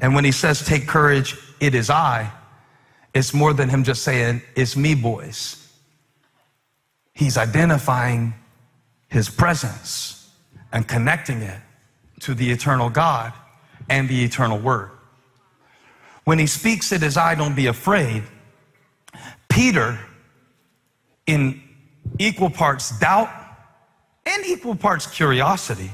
And 0.00 0.14
when 0.14 0.24
he 0.24 0.32
says, 0.32 0.64
Take 0.64 0.86
courage, 0.86 1.36
it 1.60 1.74
is 1.74 1.90
I, 1.90 2.32
it's 3.14 3.32
more 3.32 3.52
than 3.52 3.68
him 3.68 3.84
just 3.84 4.02
saying, 4.02 4.42
It's 4.56 4.76
me, 4.76 4.94
boys. 4.94 5.60
He's 7.12 7.38
identifying 7.38 8.34
his 9.08 9.30
presence 9.30 10.30
and 10.72 10.86
connecting 10.86 11.40
it 11.40 11.60
to 12.20 12.34
the 12.34 12.50
eternal 12.50 12.90
God 12.90 13.32
and 13.88 14.08
the 14.08 14.24
eternal 14.24 14.58
Word. 14.58 14.90
When 16.24 16.38
he 16.38 16.46
speaks 16.46 16.90
it 16.90 17.02
as 17.02 17.16
I, 17.16 17.36
don't 17.36 17.54
be 17.54 17.66
afraid, 17.66 18.24
Peter, 19.48 19.98
in 21.26 21.62
equal 22.18 22.50
parts 22.50 22.98
doubt 22.98 23.30
and 24.26 24.44
equal 24.46 24.74
parts 24.74 25.06
curiosity, 25.06 25.90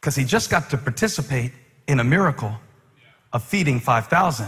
because 0.00 0.14
he 0.14 0.24
just 0.24 0.50
got 0.50 0.70
to 0.70 0.78
participate 0.78 1.50
in 1.88 1.98
a 1.98 2.04
miracle 2.04 2.54
of 3.32 3.42
feeding 3.42 3.80
5,000 3.80 4.46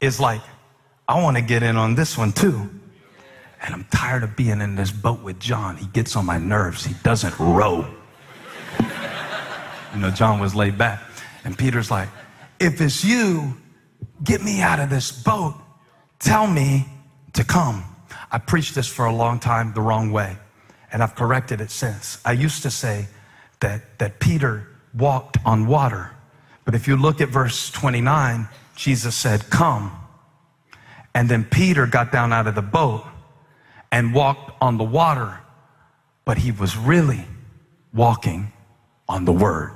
is 0.00 0.18
like, 0.18 0.40
I 1.12 1.20
want 1.22 1.36
to 1.36 1.42
get 1.42 1.62
in 1.62 1.76
on 1.76 1.94
this 1.94 2.16
one 2.16 2.32
too. 2.32 2.70
And 3.62 3.74
I'm 3.74 3.84
tired 3.92 4.22
of 4.22 4.34
being 4.34 4.62
in 4.62 4.76
this 4.76 4.90
boat 4.90 5.20
with 5.20 5.38
John. 5.38 5.76
He 5.76 5.84
gets 5.88 6.16
on 6.16 6.24
my 6.24 6.38
nerves. 6.38 6.86
He 6.86 6.94
doesn't 7.02 7.38
row. 7.38 7.86
you 8.80 10.00
know, 10.00 10.10
John 10.10 10.40
was 10.40 10.54
laid 10.54 10.78
back. 10.78 11.02
And 11.44 11.56
Peter's 11.56 11.90
like, 11.90 12.08
if 12.58 12.80
it's 12.80 13.04
you, 13.04 13.54
get 14.24 14.42
me 14.42 14.62
out 14.62 14.80
of 14.80 14.88
this 14.88 15.12
boat. 15.12 15.54
Tell 16.18 16.46
me 16.46 16.86
to 17.34 17.44
come. 17.44 17.84
I 18.30 18.38
preached 18.38 18.74
this 18.74 18.86
for 18.86 19.04
a 19.04 19.14
long 19.14 19.38
time 19.38 19.74
the 19.74 19.82
wrong 19.82 20.12
way, 20.12 20.38
and 20.92 21.02
I've 21.02 21.14
corrected 21.14 21.60
it 21.60 21.70
since. 21.70 22.22
I 22.24 22.32
used 22.32 22.62
to 22.62 22.70
say 22.70 23.06
that, 23.60 23.98
that 23.98 24.18
Peter 24.18 24.66
walked 24.94 25.36
on 25.44 25.66
water. 25.66 26.12
But 26.64 26.74
if 26.74 26.88
you 26.88 26.96
look 26.96 27.20
at 27.20 27.28
verse 27.28 27.70
29, 27.70 28.48
Jesus 28.76 29.14
said, 29.14 29.50
Come. 29.50 29.98
And 31.14 31.28
then 31.28 31.44
Peter 31.44 31.86
got 31.86 32.10
down 32.10 32.32
out 32.32 32.46
of 32.46 32.54
the 32.54 32.62
boat 32.62 33.04
and 33.90 34.14
walked 34.14 34.50
on 34.62 34.78
the 34.78 34.84
water, 34.84 35.40
but 36.24 36.38
he 36.38 36.50
was 36.50 36.76
really 36.76 37.26
walking 37.92 38.52
on 39.08 39.24
the 39.24 39.32
word. 39.32 39.72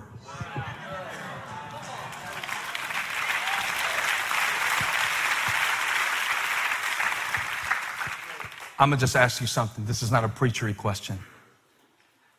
I'm 8.78 8.90
gonna 8.90 9.00
just 9.00 9.16
ask 9.16 9.40
you 9.40 9.46
something. 9.46 9.86
This 9.86 10.02
is 10.02 10.12
not 10.12 10.24
a 10.24 10.28
preachery 10.28 10.76
question. 10.76 11.18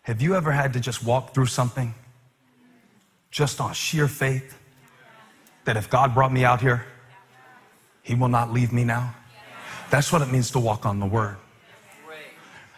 Have 0.03 0.21
you 0.21 0.35
ever 0.35 0.51
had 0.51 0.73
to 0.73 0.79
just 0.79 1.03
walk 1.03 1.33
through 1.33 1.47
something 1.47 1.93
just 3.31 3.59
on 3.59 3.73
sheer 3.73 4.07
faith 4.07 4.57
that 5.65 5.77
if 5.77 5.89
God 5.89 6.13
brought 6.13 6.31
me 6.31 6.45
out 6.45 6.61
here, 6.61 6.85
He 8.07 8.15
will 8.15 8.29
not 8.29 8.53
leave 8.53 8.71
me 8.71 8.85
now? 8.85 9.13
That's 9.89 10.13
what 10.13 10.21
it 10.21 10.29
means 10.31 10.49
to 10.51 10.59
walk 10.59 10.85
on 10.85 11.01
the 11.01 11.05
Word. 11.05 11.35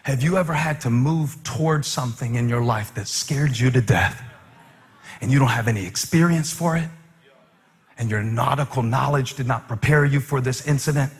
Have 0.01 0.23
you 0.23 0.37
ever 0.37 0.53
had 0.53 0.81
to 0.81 0.89
move 0.89 1.37
towards 1.43 1.87
something 1.87 2.33
in 2.33 2.49
your 2.49 2.63
life 2.63 2.95
that 2.95 3.07
scared 3.07 3.57
you 3.59 3.69
to 3.69 3.79
death 3.79 4.19
and 5.21 5.31
you 5.31 5.37
don't 5.37 5.49
have 5.49 5.67
any 5.67 5.85
experience 5.85 6.51
for 6.51 6.75
it? 6.77 6.89
And 7.99 8.09
your 8.09 8.23
nautical 8.23 8.81
knowledge 8.81 9.35
did 9.35 9.45
not 9.45 9.67
prepare 9.67 10.03
you 10.03 10.19
for 10.19 10.41
this 10.41 10.65
incident, 10.65 11.13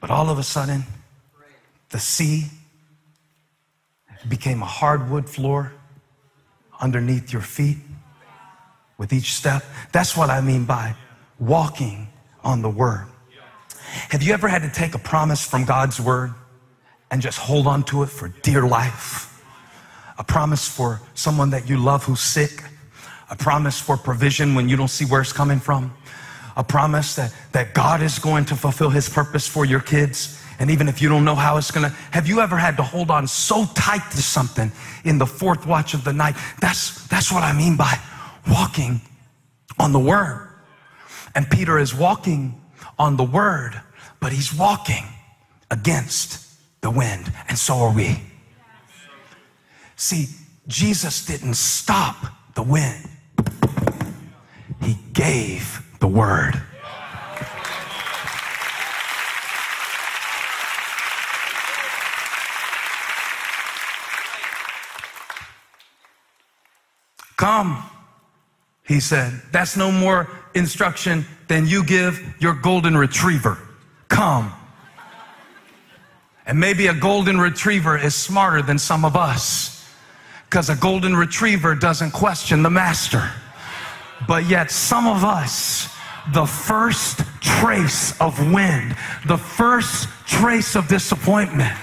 but 0.00 0.10
all 0.10 0.28
of 0.28 0.38
a 0.38 0.42
sudden, 0.42 0.82
the 1.90 2.00
sea 2.00 2.46
became 4.28 4.60
a 4.60 4.66
hardwood 4.66 5.28
floor 5.28 5.72
underneath 6.80 7.32
your 7.32 7.42
feet 7.42 7.78
with 8.98 9.12
each 9.12 9.34
step. 9.34 9.62
That's 9.92 10.16
what 10.16 10.30
I 10.30 10.40
mean 10.40 10.64
by 10.64 10.96
walking 11.38 12.08
on 12.42 12.62
the 12.62 12.70
word. 12.70 13.06
Have 14.10 14.22
you 14.22 14.32
ever 14.32 14.48
had 14.48 14.62
to 14.62 14.70
take 14.70 14.94
a 14.94 14.98
promise 14.98 15.44
from 15.44 15.64
God's 15.64 16.00
word 16.00 16.32
and 17.10 17.20
just 17.20 17.38
hold 17.38 17.66
on 17.66 17.82
to 17.84 18.02
it 18.02 18.08
for 18.08 18.28
dear 18.28 18.66
life? 18.66 19.42
A 20.18 20.24
promise 20.24 20.68
for 20.68 21.00
someone 21.14 21.50
that 21.50 21.68
you 21.68 21.76
love 21.76 22.04
who's 22.04 22.20
sick, 22.20 22.62
a 23.30 23.36
promise 23.36 23.80
for 23.80 23.96
provision 23.96 24.54
when 24.54 24.68
you 24.68 24.76
don't 24.76 24.88
see 24.88 25.04
where 25.04 25.20
it's 25.20 25.32
coming 25.32 25.58
from, 25.58 25.94
a 26.56 26.64
promise 26.64 27.16
that, 27.16 27.34
that 27.52 27.74
God 27.74 28.02
is 28.02 28.18
going 28.18 28.44
to 28.46 28.56
fulfill 28.56 28.90
his 28.90 29.08
purpose 29.08 29.46
for 29.46 29.64
your 29.64 29.80
kids 29.80 30.40
and 30.60 30.70
even 30.70 30.88
if 30.88 31.00
you 31.00 31.08
don't 31.08 31.24
know 31.24 31.34
how 31.34 31.56
it's 31.56 31.70
gonna, 31.70 31.88
have 32.10 32.28
you 32.28 32.40
ever 32.40 32.58
had 32.58 32.76
to 32.76 32.82
hold 32.82 33.10
on 33.10 33.26
so 33.26 33.64
tight 33.74 34.10
to 34.10 34.18
something 34.18 34.70
in 35.04 35.16
the 35.16 35.26
fourth 35.26 35.66
watch 35.66 35.94
of 35.94 36.04
the 36.04 36.12
night? 36.12 36.36
That's, 36.60 37.06
that's 37.08 37.32
what 37.32 37.42
I 37.42 37.54
mean 37.54 37.78
by 37.78 37.98
walking 38.46 39.00
on 39.78 39.92
the 39.92 39.98
word. 39.98 40.48
And 41.34 41.48
Peter 41.48 41.78
is 41.78 41.94
walking 41.94 42.60
on 43.00 43.16
the 43.16 43.24
word, 43.24 43.80
but 44.20 44.30
he's 44.30 44.52
walking 44.52 45.04
against 45.70 46.46
the 46.82 46.90
wind. 46.90 47.32
And 47.48 47.58
so 47.58 47.78
are 47.78 47.94
we. 47.94 48.20
See, 49.96 50.28
Jesus 50.68 51.24
didn't 51.24 51.54
stop 51.54 52.16
the 52.54 52.62
wind. 52.62 53.08
He 54.82 54.98
gave 55.14 55.82
the 55.98 56.08
word. 56.08 56.60
Come, 67.38 67.82
he 68.90 68.98
said. 68.98 69.40
That's 69.52 69.76
no 69.76 69.92
more 69.92 70.28
instruction 70.52 71.24
than 71.46 71.68
you 71.68 71.84
give 71.84 72.20
your 72.40 72.54
golden 72.54 72.96
retriever. 72.96 73.56
Come. 74.08 74.52
And 76.44 76.58
maybe 76.58 76.88
a 76.88 76.94
golden 76.94 77.40
retriever 77.40 77.96
is 77.96 78.16
smarter 78.16 78.62
than 78.62 78.80
some 78.80 79.04
of 79.04 79.14
us 79.14 79.88
because 80.46 80.70
a 80.70 80.74
golden 80.74 81.14
retriever 81.14 81.76
doesn't 81.76 82.10
question 82.10 82.64
the 82.64 82.70
master. 82.70 83.30
But 84.26 84.46
yet, 84.46 84.72
some 84.72 85.06
of 85.06 85.22
us, 85.22 85.88
the 86.34 86.44
first 86.44 87.20
trace 87.40 88.20
of 88.20 88.52
wind, 88.52 88.96
the 89.24 89.38
first 89.38 90.08
trace 90.26 90.74
of 90.74 90.88
disappointment, 90.88 91.78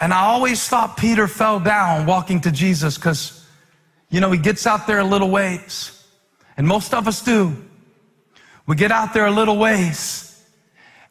and 0.00 0.12
I 0.12 0.20
always 0.20 0.68
thought 0.68 0.96
Peter 0.96 1.26
fell 1.26 1.58
down 1.58 2.06
walking 2.06 2.40
to 2.42 2.52
Jesus 2.52 2.96
because, 2.96 3.41
you 4.12 4.20
know, 4.20 4.30
he 4.30 4.38
gets 4.38 4.66
out 4.66 4.86
there 4.86 5.00
a 5.00 5.04
little 5.04 5.30
ways. 5.30 6.06
And 6.56 6.68
most 6.68 6.94
of 6.94 7.08
us 7.08 7.24
do. 7.24 7.56
We 8.66 8.76
get 8.76 8.92
out 8.92 9.14
there 9.14 9.26
a 9.26 9.30
little 9.30 9.58
ways 9.58 10.28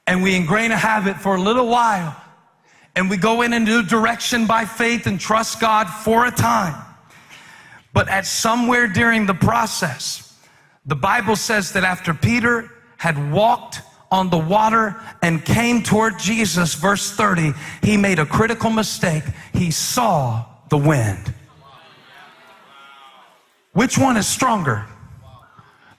and 0.08 0.24
we 0.24 0.36
ingrain 0.36 0.72
a 0.72 0.78
habit 0.78 1.18
for 1.18 1.36
a 1.36 1.42
little 1.42 1.68
while 1.68 2.16
and 2.96 3.10
we 3.10 3.18
go 3.18 3.42
in 3.42 3.54
a 3.54 3.60
new 3.60 3.84
direction 3.84 4.46
by 4.46 4.66
faith 4.66 5.08
and 5.08 5.20
trust 5.20 5.60
God 5.60 5.86
for 5.90 6.26
a 6.26 6.32
time. 6.32 6.82
But 7.92 8.08
at 8.08 8.26
somewhere 8.26 8.88
during 8.88 9.26
the 9.26 9.34
process, 9.34 10.40
the 10.86 10.96
Bible 10.96 11.36
says 11.36 11.74
that 11.74 11.84
after 11.84 12.14
Peter 12.14 12.70
had 12.98 13.32
walked 13.32 13.82
on 14.12 14.30
the 14.30 14.38
water 14.38 14.96
and 15.22 15.44
came 15.44 15.82
toward 15.82 16.20
Jesus, 16.20 16.76
verse 16.76 17.12
30, 17.12 17.54
he 17.82 17.98
made 17.98 18.20
a 18.20 18.26
critical 18.26 18.70
mistake. 18.70 19.24
He 19.54 19.72
saw 19.72 20.46
the 20.70 20.78
wind. 20.78 21.34
Which 23.74 23.98
one 23.98 24.18
is 24.18 24.28
stronger? 24.28 24.86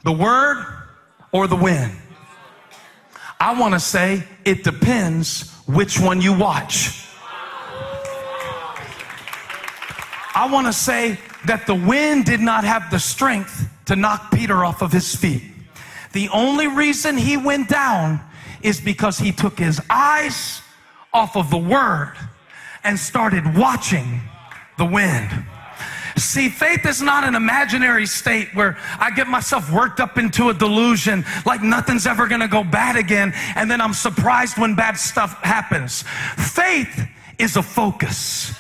The 0.05 0.13
word 0.13 0.67
or 1.33 1.47
the 1.47 1.57
wind? 1.57 1.93
I 3.41 3.59
want 3.59 3.75
to 3.75 3.81
say 3.81 4.25
it 4.45 4.63
depends 4.63 5.51
which 5.67 5.99
one 5.99 6.21
you 6.21 6.33
watch. 6.37 7.07
I 10.35 10.49
want 10.51 10.67
to 10.67 10.73
say 10.73 11.19
that 11.47 11.67
the 11.67 11.75
wind 11.75 12.25
did 12.25 12.41
not 12.41 12.65
have 12.65 12.91
the 12.91 12.99
strength 12.99 13.69
to 13.87 13.97
knock 13.97 14.31
Peter 14.33 14.65
off 14.65 14.83
of 14.83 14.93
his 14.93 15.15
feet. 15.15 15.43
The 16.13 16.29
only 16.29 16.67
reason 16.67 17.17
he 17.17 17.37
went 17.37 17.69
down 17.69 18.21
is 18.63 18.81
because 18.81 19.19
he 19.19 19.33
took 19.33 19.59
his 19.59 19.81
eyes 19.91 20.63
off 21.13 21.37
of 21.37 21.51
the 21.51 21.59
word 21.59 22.15
and 22.85 22.99
started 22.99 23.57
watching 23.57 24.21
the 24.79 24.85
wind. 24.85 25.31
See, 26.17 26.49
faith 26.49 26.87
is 26.87 27.01
not 27.01 27.25
an 27.25 27.35
imaginary 27.35 28.07
state 28.07 28.55
where 28.55 28.77
I 28.99 29.11
get 29.11 29.29
myself 29.29 29.73
worked 29.73 30.01
up 30.01 30.19
into 30.19 30.49
a 30.51 30.55
delusion 30.55 31.25
like 31.47 31.63
nothing's 31.63 32.07
ever 32.07 32.27
gonna 32.27 32.49
go 32.49 32.65
bad 32.65 32.97
again, 32.97 33.33
and 33.57 33.71
then 33.71 33.81
I'm 33.81 33.95
surprised 33.95 34.59
when 34.59 34.75
bad 34.75 34.97
stuff 34.97 35.43
happens. 35.43 36.05
Faith 36.37 37.07
is 37.39 37.57
a 37.57 37.63
focus. 37.63 38.55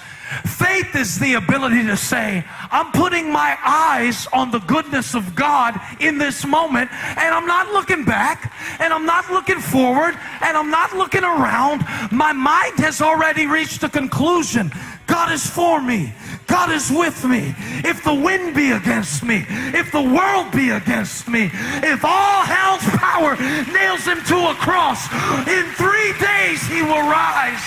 Faith 0.47 0.97
is 0.97 1.19
the 1.19 1.35
ability 1.35 1.85
to 1.85 1.97
say, 1.97 2.43
I'm 2.71 2.91
putting 2.93 3.31
my 3.31 3.59
eyes 3.63 4.27
on 4.33 4.51
the 4.51 4.61
goodness 4.61 5.15
of 5.15 5.35
God 5.35 5.79
in 6.01 6.17
this 6.17 6.47
moment, 6.47 6.91
and 6.93 7.35
I'm 7.35 7.47
not 7.47 7.69
looking 7.73 8.05
back, 8.05 8.53
and 8.81 8.95
I'm 8.95 9.05
not 9.05 9.31
looking 9.31 9.61
forward, 9.61 10.17
and 10.41 10.57
I'm 10.57 10.71
not 10.71 10.95
looking 10.95 11.23
around. 11.23 11.85
My 12.11 12.33
mind 12.33 12.79
has 12.79 13.03
already 13.03 13.47
reached 13.47 13.83
a 13.83 13.91
conclusion. 13.91 14.73
God 15.07 15.33
is 15.33 15.47
for 15.47 15.83
me. 15.83 16.15
God 16.53 16.71
is 16.71 16.91
with 16.91 17.25
me. 17.25 17.55
If 17.83 18.05
the 18.05 18.15
wind 18.15 18.55
be 18.55 18.73
against 18.73 19.25
me, 19.25 19.47
if 19.81 19.91
the 19.91 20.03
world 20.03 20.53
be 20.53 20.71
against 20.71 21.27
me, 21.27 21.51
if 21.95 22.05
all 22.05 22.43
hell's 22.45 22.87
power 23.01 23.33
nails 23.73 24.05
him 24.05 24.23
to 24.33 24.39
a 24.53 24.55
cross, 24.67 25.01
in 25.49 25.65
three 25.81 26.13
days 26.21 26.61
he 26.69 26.83
will 26.83 27.07
rise. 27.09 27.65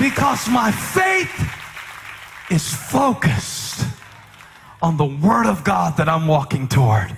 because 0.00 0.48
my 0.48 0.70
faith 0.70 1.32
is 2.50 2.74
focused 2.74 3.86
on 4.82 4.96
the 4.96 5.04
Word 5.04 5.46
of 5.46 5.64
God 5.64 5.96
that 5.96 6.08
I'm 6.08 6.26
walking 6.26 6.68
toward. 6.68 7.16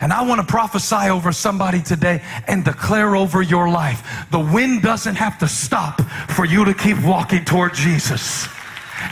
And 0.00 0.12
I 0.12 0.22
want 0.22 0.40
to 0.40 0.46
prophesy 0.46 1.08
over 1.10 1.32
somebody 1.32 1.82
today 1.82 2.22
and 2.46 2.64
declare 2.64 3.16
over 3.16 3.42
your 3.42 3.68
life 3.68 4.26
the 4.30 4.40
wind 4.40 4.82
doesn't 4.82 5.16
have 5.16 5.38
to 5.38 5.48
stop 5.48 6.00
for 6.30 6.44
you 6.44 6.64
to 6.64 6.74
keep 6.74 7.02
walking 7.02 7.44
toward 7.44 7.74
Jesus. 7.74 8.48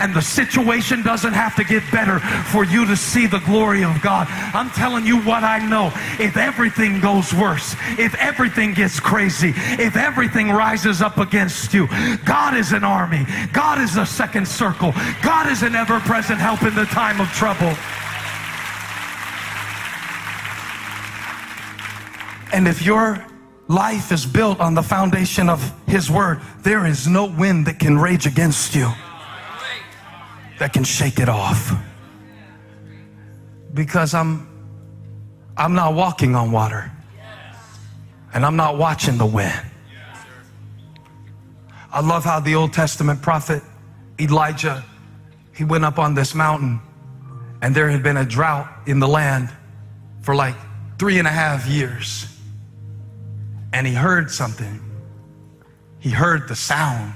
And 0.00 0.14
the 0.14 0.22
situation 0.22 1.02
doesn't 1.02 1.34
have 1.34 1.54
to 1.56 1.64
get 1.64 1.82
better 1.92 2.18
for 2.18 2.64
you 2.64 2.86
to 2.86 2.96
see 2.96 3.26
the 3.26 3.38
glory 3.40 3.84
of 3.84 4.00
God. 4.02 4.26
I'm 4.54 4.70
telling 4.70 5.06
you 5.06 5.20
what 5.20 5.44
I 5.44 5.58
know. 5.66 5.92
If 6.18 6.36
everything 6.36 7.00
goes 7.00 7.32
worse, 7.34 7.76
if 7.98 8.14
everything 8.16 8.74
gets 8.74 8.98
crazy, 8.98 9.52
if 9.56 9.96
everything 9.96 10.50
rises 10.50 11.02
up 11.02 11.18
against 11.18 11.74
you, 11.74 11.88
God 12.24 12.56
is 12.56 12.72
an 12.72 12.82
army. 12.82 13.26
God 13.52 13.80
is 13.80 13.96
a 13.96 14.06
second 14.06 14.48
circle. 14.48 14.92
God 15.22 15.50
is 15.50 15.62
an 15.62 15.74
ever 15.74 16.00
present 16.00 16.40
help 16.40 16.62
in 16.62 16.74
the 16.74 16.86
time 16.86 17.20
of 17.20 17.28
trouble. 17.28 17.74
And 22.54 22.68
if 22.68 22.86
your 22.86 23.26
life 23.66 24.12
is 24.12 24.24
built 24.24 24.60
on 24.60 24.74
the 24.74 24.82
foundation 24.82 25.48
of 25.48 25.60
His 25.88 26.08
Word, 26.08 26.40
there 26.60 26.86
is 26.86 27.08
no 27.08 27.24
wind 27.24 27.66
that 27.66 27.80
can 27.80 27.98
rage 27.98 28.26
against 28.26 28.76
you 28.76 28.88
that 30.60 30.72
can 30.72 30.84
shake 30.84 31.18
it 31.18 31.28
off. 31.28 31.72
Because 33.74 34.14
I'm, 34.14 34.46
I'm 35.56 35.74
not 35.74 35.94
walking 35.94 36.36
on 36.36 36.52
water, 36.52 36.92
and 38.32 38.46
I'm 38.46 38.54
not 38.54 38.78
watching 38.78 39.18
the 39.18 39.26
wind. 39.26 39.66
I 41.92 42.02
love 42.02 42.22
how 42.22 42.38
the 42.38 42.54
Old 42.54 42.72
Testament 42.72 43.20
prophet 43.20 43.64
Elijah, 44.20 44.84
he 45.56 45.64
went 45.64 45.84
up 45.84 45.98
on 45.98 46.14
this 46.14 46.36
mountain, 46.36 46.80
and 47.62 47.74
there 47.74 47.90
had 47.90 48.04
been 48.04 48.16
a 48.16 48.24
drought 48.24 48.68
in 48.86 49.00
the 49.00 49.08
land 49.08 49.50
for 50.22 50.36
like 50.36 50.54
three 51.00 51.18
and 51.18 51.26
a 51.26 51.32
half 51.32 51.66
years 51.66 52.28
and 53.74 53.88
he 53.88 53.92
heard 53.92 54.30
something. 54.30 54.80
He 55.98 56.08
heard 56.08 56.46
the 56.46 56.54
sound 56.54 57.12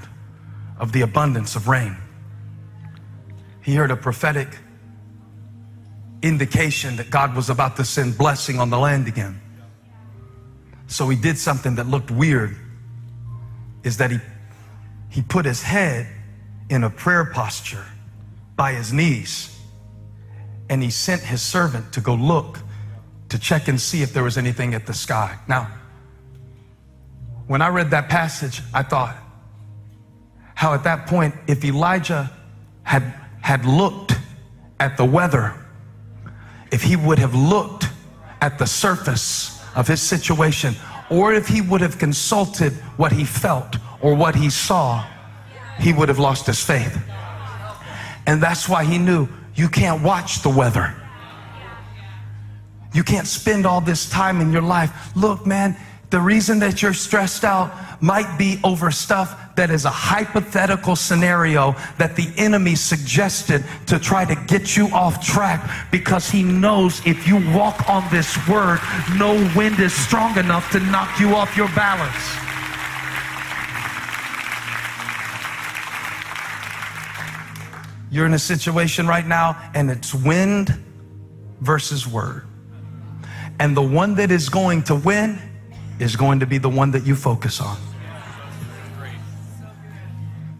of 0.77 0.91
the 0.91 1.01
abundance 1.01 1.55
of 1.55 1.69
rain. 1.69 1.95
He 3.61 3.75
heard 3.75 3.91
a 3.91 3.95
prophetic 3.95 4.49
indication 6.21 6.97
that 6.97 7.09
God 7.09 7.33
was 7.33 7.49
about 7.49 7.77
to 7.77 7.85
send 7.85 8.17
blessing 8.17 8.59
on 8.59 8.69
the 8.69 8.77
land 8.77 9.07
again. 9.07 9.39
So 10.87 11.07
he 11.07 11.15
did 11.15 11.37
something 11.37 11.75
that 11.75 11.87
looked 11.87 12.11
weird 12.11 12.57
is 13.83 13.95
that 13.97 14.11
he 14.11 14.19
he 15.09 15.21
put 15.21 15.45
his 15.45 15.63
head 15.63 16.07
in 16.69 16.83
a 16.83 16.89
prayer 16.89 17.25
posture 17.25 17.85
by 18.57 18.73
his 18.73 18.91
knees 18.91 19.57
and 20.69 20.83
he 20.83 20.89
sent 20.89 21.21
his 21.21 21.41
servant 21.41 21.93
to 21.93 22.01
go 22.01 22.15
look 22.15 22.59
to 23.29 23.39
check 23.39 23.69
and 23.69 23.79
see 23.79 24.01
if 24.01 24.13
there 24.13 24.23
was 24.23 24.37
anything 24.37 24.73
at 24.73 24.85
the 24.85 24.93
sky. 24.93 25.39
Now, 25.47 25.78
when 27.49 27.63
I 27.63 27.69
read 27.69 27.89
that 27.89 28.09
passage, 28.09 28.61
I 28.75 28.83
thought 28.83 29.17
how 30.53 30.75
at 30.75 30.83
that 30.83 31.07
point, 31.07 31.33
if 31.47 31.65
Elijah 31.65 32.29
had, 32.83 33.01
had 33.41 33.65
looked 33.65 34.13
at 34.79 34.97
the 34.97 35.05
weather, 35.05 35.55
if 36.71 36.83
he 36.83 36.95
would 36.95 37.17
have 37.17 37.33
looked 37.33 37.85
at 38.41 38.59
the 38.59 38.67
surface 38.67 39.59
of 39.75 39.87
his 39.87 39.99
situation, 39.99 40.75
or 41.09 41.33
if 41.33 41.47
he 41.47 41.61
would 41.61 41.81
have 41.81 41.97
consulted 41.97 42.71
what 42.97 43.11
he 43.11 43.25
felt 43.25 43.77
or 43.99 44.13
what 44.13 44.35
he 44.35 44.51
saw, 44.51 45.03
he 45.79 45.91
would 45.91 46.07
have 46.07 46.19
lost 46.19 46.45
his 46.45 46.63
faith. 46.63 47.01
And 48.27 48.43
that's 48.43 48.69
why 48.69 48.83
he 48.83 48.99
knew 48.99 49.27
you 49.55 49.69
can't 49.69 50.03
watch 50.03 50.43
the 50.43 50.49
weather. 50.49 50.93
You 52.93 53.03
can't 53.03 53.25
spend 53.25 53.65
all 53.65 53.81
this 53.81 54.07
time 54.07 54.39
in 54.39 54.51
your 54.51 54.61
life. 54.61 55.15
Look, 55.15 55.47
man, 55.47 55.75
the 56.09 56.19
reason 56.19 56.59
that 56.59 56.81
you're 56.81 56.93
stressed 56.93 57.43
out 57.43 57.71
might 58.01 58.37
be 58.37 58.59
over 58.63 58.89
stuff 58.89 59.55
that 59.55 59.69
is 59.69 59.85
a 59.85 59.89
hypothetical 59.89 60.95
scenario 60.95 61.73
that 61.97 62.15
the 62.15 62.31
enemy 62.37 62.73
suggested 62.73 63.63
to 63.85 63.99
try 63.99 64.25
to 64.25 64.35
get 64.47 64.75
you 64.75 64.87
off 64.87 65.23
track 65.23 65.91
because 65.91 66.29
he 66.29 66.41
knows 66.41 67.05
if 67.05 67.27
you 67.27 67.35
walk 67.53 67.89
on 67.89 68.03
this 68.09 68.37
word, 68.47 68.79
no 69.17 69.33
wind 69.55 69.79
is 69.79 69.93
strong 69.93 70.37
enough 70.37 70.71
to 70.71 70.79
knock 70.79 71.19
you 71.19 71.35
off 71.35 71.55
your 71.55 71.67
balance. 71.69 72.15
You're 78.11 78.25
in 78.25 78.33
a 78.33 78.39
situation 78.39 79.05
right 79.05 79.27
now, 79.27 79.71
and 79.75 79.91
it's 79.91 80.15
wind 80.15 80.73
versus 81.61 82.07
word. 82.07 82.47
And 83.59 83.77
the 83.77 83.83
one 83.83 84.15
that 84.15 84.31
is 84.31 84.49
going 84.49 84.83
to 84.83 84.95
win 84.95 85.39
is 85.99 86.15
going 86.15 86.39
to 86.39 86.45
be 86.45 86.57
the 86.57 86.69
one 86.69 86.91
that 86.91 87.05
you 87.05 87.15
focus 87.15 87.61
on. 87.61 87.77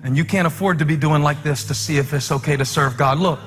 And 0.03 0.15
you 0.15 0.23
can't 0.23 0.47
afford 0.47 0.79
to 0.79 0.85
be 0.85 0.95
doing 0.95 1.23
like 1.23 1.43
this 1.43 1.65
to 1.65 1.73
see 1.73 1.97
if 1.97 2.13
it's 2.13 2.31
okay 2.31 2.55
to 2.55 2.65
serve 2.65 2.97
God. 2.97 3.19
Look, 3.19 3.39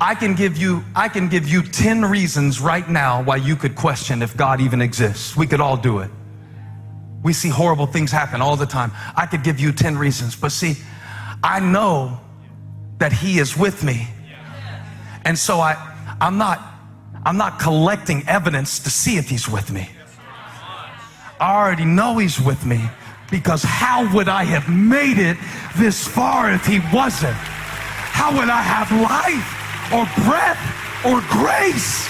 I 0.00 0.14
can 0.14 0.34
give 0.34 0.56
you 0.56 0.84
I 0.94 1.08
can 1.08 1.28
give 1.28 1.48
you 1.48 1.62
10 1.62 2.04
reasons 2.04 2.60
right 2.60 2.88
now 2.88 3.22
why 3.22 3.36
you 3.36 3.56
could 3.56 3.74
question 3.74 4.22
if 4.22 4.36
God 4.36 4.60
even 4.60 4.80
exists. 4.80 5.36
We 5.36 5.46
could 5.46 5.60
all 5.60 5.76
do 5.76 5.98
it. 6.00 6.10
We 7.22 7.32
see 7.32 7.48
horrible 7.48 7.86
things 7.86 8.12
happen 8.12 8.40
all 8.40 8.56
the 8.56 8.66
time. 8.66 8.92
I 9.16 9.26
could 9.26 9.42
give 9.42 9.58
you 9.58 9.72
10 9.72 9.98
reasons, 9.98 10.36
but 10.36 10.52
see, 10.52 10.76
I 11.42 11.58
know 11.60 12.20
that 12.98 13.12
he 13.12 13.38
is 13.38 13.56
with 13.56 13.82
me. 13.82 14.08
And 15.24 15.38
so 15.38 15.60
I 15.60 15.74
I'm 16.20 16.38
not 16.38 16.60
I'm 17.24 17.36
not 17.36 17.58
collecting 17.58 18.26
evidence 18.28 18.78
to 18.80 18.90
see 18.90 19.16
if 19.16 19.28
he's 19.28 19.48
with 19.48 19.70
me. 19.70 19.90
I 21.40 21.54
already 21.56 21.84
know 21.84 22.18
He's 22.18 22.40
with 22.40 22.64
me 22.66 22.88
because 23.30 23.62
how 23.62 24.12
would 24.14 24.28
I 24.28 24.44
have 24.44 24.68
made 24.68 25.18
it 25.18 25.36
this 25.76 26.06
far 26.06 26.50
if 26.52 26.66
He 26.66 26.80
wasn't? 26.92 27.36
How 27.36 28.32
would 28.32 28.48
I 28.48 28.62
have 28.62 28.90
life 28.90 29.54
or 29.92 30.04
breath 30.24 30.58
or 31.04 31.20
grace? 31.30 32.08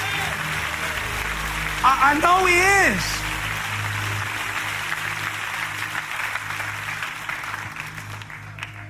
I, 1.85 2.15
I 2.15 2.21
know 2.21 2.47
He 2.47 2.57
is. 2.95 3.19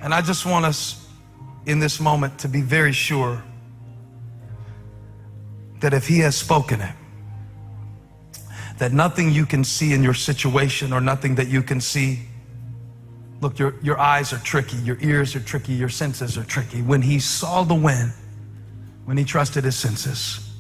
And 0.02 0.14
I 0.14 0.22
just 0.22 0.46
want 0.46 0.64
us 0.64 1.06
in 1.66 1.80
this 1.80 2.00
moment 2.00 2.38
to 2.40 2.48
be 2.48 2.62
very 2.62 2.92
sure 2.92 3.42
that 5.80 5.92
if 5.92 6.06
He 6.06 6.20
has 6.20 6.36
spoken 6.36 6.80
it, 6.80 6.94
that 8.78 8.92
nothing 8.92 9.30
you 9.32 9.44
can 9.44 9.64
see 9.64 9.92
in 9.92 10.02
your 10.02 10.14
situation 10.14 10.92
or 10.92 11.00
nothing 11.00 11.34
that 11.34 11.48
you 11.48 11.62
can 11.62 11.80
see. 11.80 12.20
Look, 13.40 13.58
your, 13.58 13.74
your 13.82 13.98
eyes 13.98 14.32
are 14.32 14.38
tricky, 14.38 14.76
your 14.78 14.98
ears 15.00 15.36
are 15.36 15.40
tricky, 15.40 15.72
your 15.72 15.88
senses 15.88 16.38
are 16.38 16.44
tricky. 16.44 16.82
When 16.82 17.02
he 17.02 17.18
saw 17.18 17.62
the 17.62 17.74
wind, 17.74 18.12
when 19.04 19.16
he 19.16 19.24
trusted 19.24 19.64
his 19.64 19.76
senses, 19.76 20.52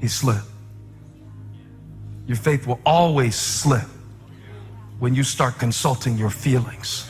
he 0.00 0.08
slipped. 0.08 0.46
Your 2.26 2.36
faith 2.36 2.66
will 2.66 2.80
always 2.86 3.36
slip 3.36 3.86
when 4.98 5.14
you 5.14 5.22
start 5.22 5.58
consulting 5.58 6.16
your 6.16 6.30
feelings. 6.30 7.08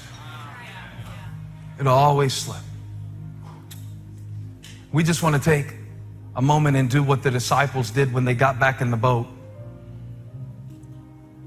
It'll 1.78 1.92
always 1.92 2.32
slip. 2.32 2.62
We 4.92 5.02
just 5.02 5.22
want 5.22 5.34
to 5.36 5.40
take 5.40 5.74
a 6.36 6.42
moment 6.42 6.76
and 6.76 6.90
do 6.90 7.02
what 7.02 7.22
the 7.22 7.30
disciples 7.30 7.90
did 7.90 8.12
when 8.12 8.24
they 8.24 8.34
got 8.34 8.58
back 8.58 8.80
in 8.80 8.90
the 8.90 8.96
boat 8.96 9.26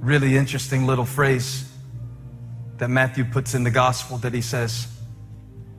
really 0.08 0.38
interesting 0.38 0.88
little 0.88 1.04
phrase 1.04 1.70
that 2.78 2.88
Matthew 2.90 3.26
puts 3.26 3.54
in 3.54 3.66
the 3.66 3.70
gospel 3.70 4.18
that 4.20 4.34
he 4.34 4.42
says 4.42 4.88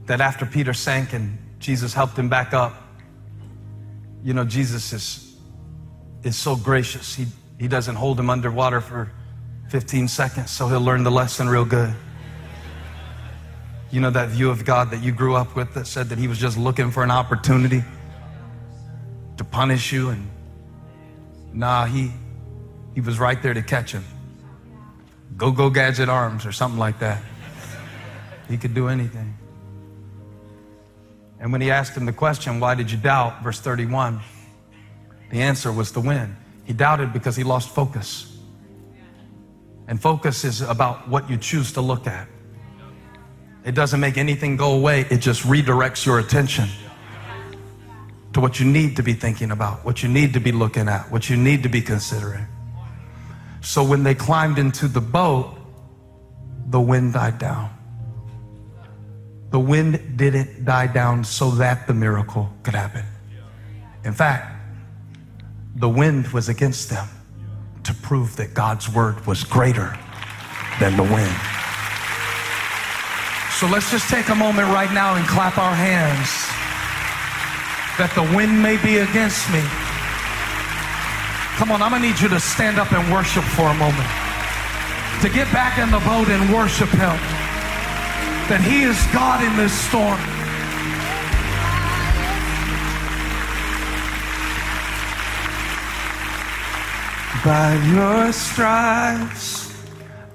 that 0.05 0.21
after 0.21 0.45
Peter 0.45 0.75
sank 0.75 1.15
and 1.15 1.39
Jesus 1.59 1.95
helped 1.95 2.19
him 2.19 2.29
back 2.29 2.53
up, 2.53 2.75
you 4.23 4.35
know, 4.35 4.45
Jesus 4.45 4.93
is, 4.93 5.37
is 6.25 6.37
so 6.37 6.57
gracious. 6.57 7.15
He, 7.15 7.25
he 7.59 7.69
doesn't 7.69 7.95
hold 7.95 8.21
him 8.21 8.29
underwater 8.29 8.83
for 8.83 9.11
15 9.71 10.09
seconds, 10.09 10.51
so 10.51 10.69
he'll 10.69 10.83
learn 10.83 11.05
the 11.05 11.11
lesson 11.11 11.49
real 11.49 11.65
good. 11.65 11.95
You 13.91 14.03
know 14.03 14.11
that 14.11 14.29
view 14.29 14.51
of 14.51 14.67
God 14.67 14.91
that 14.91 15.03
you 15.03 15.11
grew 15.11 15.37
up 15.37 15.57
with 15.57 15.73
that 15.73 15.87
said 15.87 16.11
that 16.11 16.19
he 16.19 16.29
was 16.29 16.37
just 16.37 16.59
looking 16.59 16.91
for 16.91 17.03
an 17.03 17.11
opportunity 17.11 17.83
to 19.39 19.45
punish 19.45 19.91
you 19.91 20.11
and 20.11 20.29
nah, 21.55 21.87
he 21.87 22.11
he 22.95 23.01
was 23.01 23.19
right 23.19 23.43
there 23.43 23.55
to 23.55 23.63
catch 23.63 23.93
him. 23.93 24.05
Go, 25.37 25.51
go, 25.51 25.71
gadget 25.71 26.09
arms 26.09 26.47
or 26.47 26.53
something 26.53 26.79
like 26.79 26.99
that. 27.01 27.23
He 28.49 28.57
could 28.57 28.75
do 28.75 28.89
anything. 28.89 29.37
And 31.41 31.53
when 31.53 31.61
he 31.61 31.71
asked 31.71 31.97
him 31.97 32.07
the 32.07 32.13
question, 32.13 32.61
Why 32.61 32.75
did 32.75 32.91
you 32.91 32.99
doubt? 32.99 33.43
Verse 33.43 33.61
31, 33.61 34.21
the 35.31 35.43
answer 35.43 35.73
was 35.73 35.93
the 35.93 36.01
wind. 36.01 36.35
He 36.65 36.73
doubted 36.73 37.13
because 37.13 37.37
he 37.37 37.45
lost 37.45 37.69
focus. 37.71 38.37
And 39.87 40.01
focus 40.01 40.45
is 40.45 40.61
about 40.61 41.09
what 41.09 41.31
you 41.31 41.37
choose 41.37 41.73
to 41.73 41.81
look 41.81 42.07
at. 42.07 42.29
It 43.65 43.75
doesn't 43.75 44.01
make 44.01 44.19
anything 44.19 44.57
go 44.57 44.73
away, 44.73 45.07
it 45.11 45.19
just 45.19 45.43
redirects 45.43 46.05
your 46.05 46.19
attention 46.19 46.69
to 48.33 48.41
what 48.41 48.61
you 48.61 48.67
need 48.67 48.97
to 48.97 49.03
be 49.03 49.15
thinking 49.15 49.51
about, 49.51 49.85
what 49.85 50.03
you 50.03 50.09
need 50.09 50.33
to 50.35 50.41
be 50.41 50.53
looking 50.53 50.89
at, 50.89 51.11
what 51.11 51.31
you 51.31 51.37
need 51.37 51.63
to 51.63 51.69
be 51.69 51.81
considering. 51.81 52.47
So 53.61 53.83
when 53.85 54.03
they 54.03 54.15
climbed 54.15 54.59
into 54.59 54.89
the 54.89 55.01
boat, 55.01 55.55
the 56.71 56.81
wind 56.81 57.15
died 57.15 57.39
down. 57.39 57.71
the 59.51 59.59
wind 59.59 60.17
didn't 60.17 60.65
die 60.65 60.87
down 60.87 61.25
so 61.25 61.51
that 61.53 61.87
the 61.87 61.95
miracle 61.95 62.53
could 62.63 62.75
happen. 62.75 63.05
In 64.05 64.13
fact, 64.13 64.55
the 65.77 65.89
wind 65.89 66.29
was 66.29 66.49
against 66.49 66.91
them 66.91 67.09
to 67.85 67.95
prove 67.95 68.37
that 68.37 68.53
God's 68.53 68.89
word 68.89 69.25
was 69.27 69.45
greater 69.45 69.97
than 70.81 70.97
the 70.97 71.03
wind. 71.03 71.37
So 73.53 73.67
let's 73.67 73.91
just 73.91 74.09
take 74.09 74.29
a 74.29 74.35
moment 74.35 74.69
right 74.69 74.93
now 74.93 75.17
and 75.17 75.27
clap 75.27 75.57
our 75.59 75.75
hands 75.75 76.29
that 77.99 78.13
the 78.15 78.23
wind 78.37 78.63
may 78.63 78.77
be 78.85 78.99
against 78.99 79.51
me. 79.51 79.63
Come 81.59 81.73
on, 81.73 81.83
I'm 81.83 81.91
gonna 81.91 82.07
need 82.07 82.21
you 82.21 82.29
to 82.29 82.39
stand 82.39 82.79
up 82.79 82.93
and 82.93 83.13
worship 83.13 83.43
for 83.43 83.67
a 83.67 83.75
moment. 83.75 84.09
To 85.23 85.29
get 85.29 85.53
back 85.53 85.77
in 85.77 85.91
the 85.91 85.99
boat 86.07 86.29
and 86.29 86.55
worship 86.55 86.89
Him. 86.91 87.19
That 88.47 88.61
He 88.63 88.83
is 88.83 88.97
God 89.13 89.43
in 89.43 89.57
this 89.57 89.73
storm. 89.73 90.21
By 97.45 97.75
your 97.93 98.33
stripes, 98.33 99.75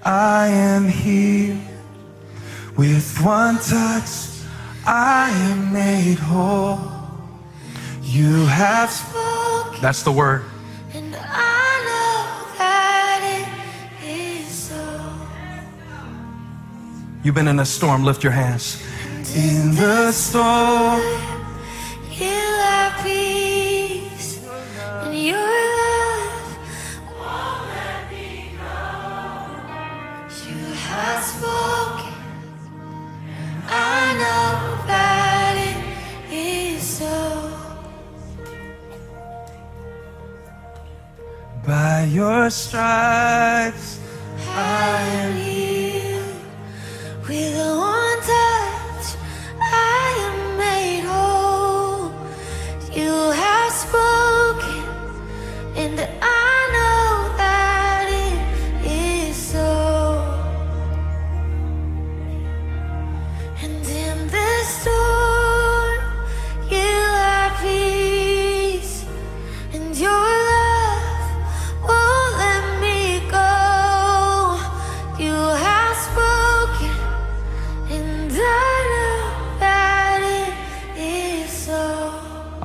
I 0.04 0.48
am 0.50 0.90
healed. 0.90 1.62
With 2.76 3.18
one 3.24 3.60
touch, 3.60 4.44
I 4.86 5.30
am 5.30 5.72
made 5.72 6.20
whole. 6.20 6.82
You 8.02 8.46
have 8.48 8.92
spoken. 8.92 9.82
That's 9.82 10.04
the 10.04 10.12
word. 10.12 10.44
You've 17.24 17.36
been 17.36 17.48
in 17.48 17.60
a 17.60 17.66
storm. 17.66 18.04
Lift 18.04 18.24
your 18.24 18.34
hands. 18.34 18.84
In 19.36 19.76
the 19.76 20.12
storm, 20.12 21.02
You 22.12 22.42
have 22.68 23.04
peace. 23.04 24.44
And 25.04 25.18
your 25.18 25.38
love 25.80 26.58
won't 27.20 27.68
let 27.76 28.12
me 28.12 28.52
go. 28.60 30.50
You 30.50 30.74
have 30.76 31.24
spoken. 31.24 32.14
I 33.68 34.14
know 34.22 34.88
that 34.88 35.56
it 36.30 36.34
is 36.34 36.84
so. 36.84 37.60
by 41.66 42.04
your 42.06 42.50
stripes, 42.50 44.00
I 44.50 45.02
am 45.02 45.38
healed. 45.38 46.03
With 47.26 47.56
one 47.58 48.03
touch, 48.03 48.03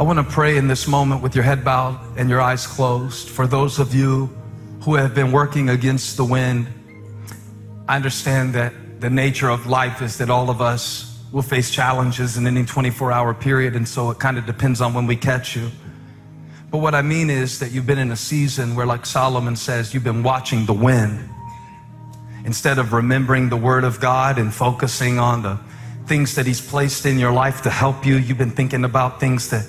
want 0.09 0.27
to 0.27 0.35
pray 0.35 0.57
in 0.57 0.69
this 0.69 0.89
moment 0.89 1.23
with 1.23 1.35
your 1.35 1.45
head 1.45 1.63
bowed 1.63 2.01
and 2.17 2.31
your 2.31 2.41
eyes 2.41 2.67
closed 2.67 3.29
for 3.29 3.47
those 3.47 3.79
of 3.79 3.95
you 3.95 4.25
who 4.81 4.95
have 4.95 5.15
been 5.15 5.33
working 5.33 5.69
against 5.69 6.17
the 6.17 6.25
wind. 6.25 6.67
I 7.87 7.97
understand 7.97 8.55
that 8.55 9.03
the 9.03 9.11
nature 9.11 9.51
of 9.51 9.67
life 9.67 10.01
is 10.01 10.17
that 10.17 10.31
all 10.31 10.49
of 10.49 10.63
us 10.63 11.23
will 11.31 11.43
face 11.43 11.71
challenges 11.71 12.39
in 12.39 12.47
any 12.47 12.65
24 12.65 13.13
hour 13.13 13.35
period, 13.35 13.77
and 13.77 13.87
so 13.87 14.11
it 14.11 14.19
kind 14.19 14.39
of 14.39 14.47
depends 14.47 14.81
on 14.81 14.95
when 14.95 15.07
we 15.07 15.15
catch 15.15 15.55
you. 15.55 15.71
But 16.71 16.79
what 16.79 16.95
I 16.95 17.03
mean 17.03 17.29
is 17.29 17.59
that 17.59 17.71
you've 17.73 17.87
been 17.87 17.99
in 17.99 18.11
a 18.11 18.17
season 18.17 18.75
where, 18.75 18.87
like 18.87 19.05
Solomon 19.05 19.57
says, 19.57 19.93
you've 19.93 20.05
been 20.05 20.23
watching 20.23 20.65
the 20.65 20.73
wind. 20.73 21.29
Instead 22.47 22.79
of 22.79 22.95
remembering 22.95 23.51
the 23.51 23.59
Word 23.59 23.85
of 23.85 24.01
God 24.01 24.39
and 24.39 24.55
focusing 24.55 25.19
on 25.19 25.43
the 25.43 25.61
things 26.07 26.35
that 26.37 26.47
He's 26.47 26.63
placed 26.63 27.05
in 27.05 27.19
your 27.19 27.33
life 27.33 27.61
to 27.61 27.69
help 27.69 28.07
you, 28.07 28.17
you've 28.17 28.39
been 28.39 28.53
thinking 28.53 28.85
about 28.85 29.21
things 29.21 29.51
that, 29.51 29.67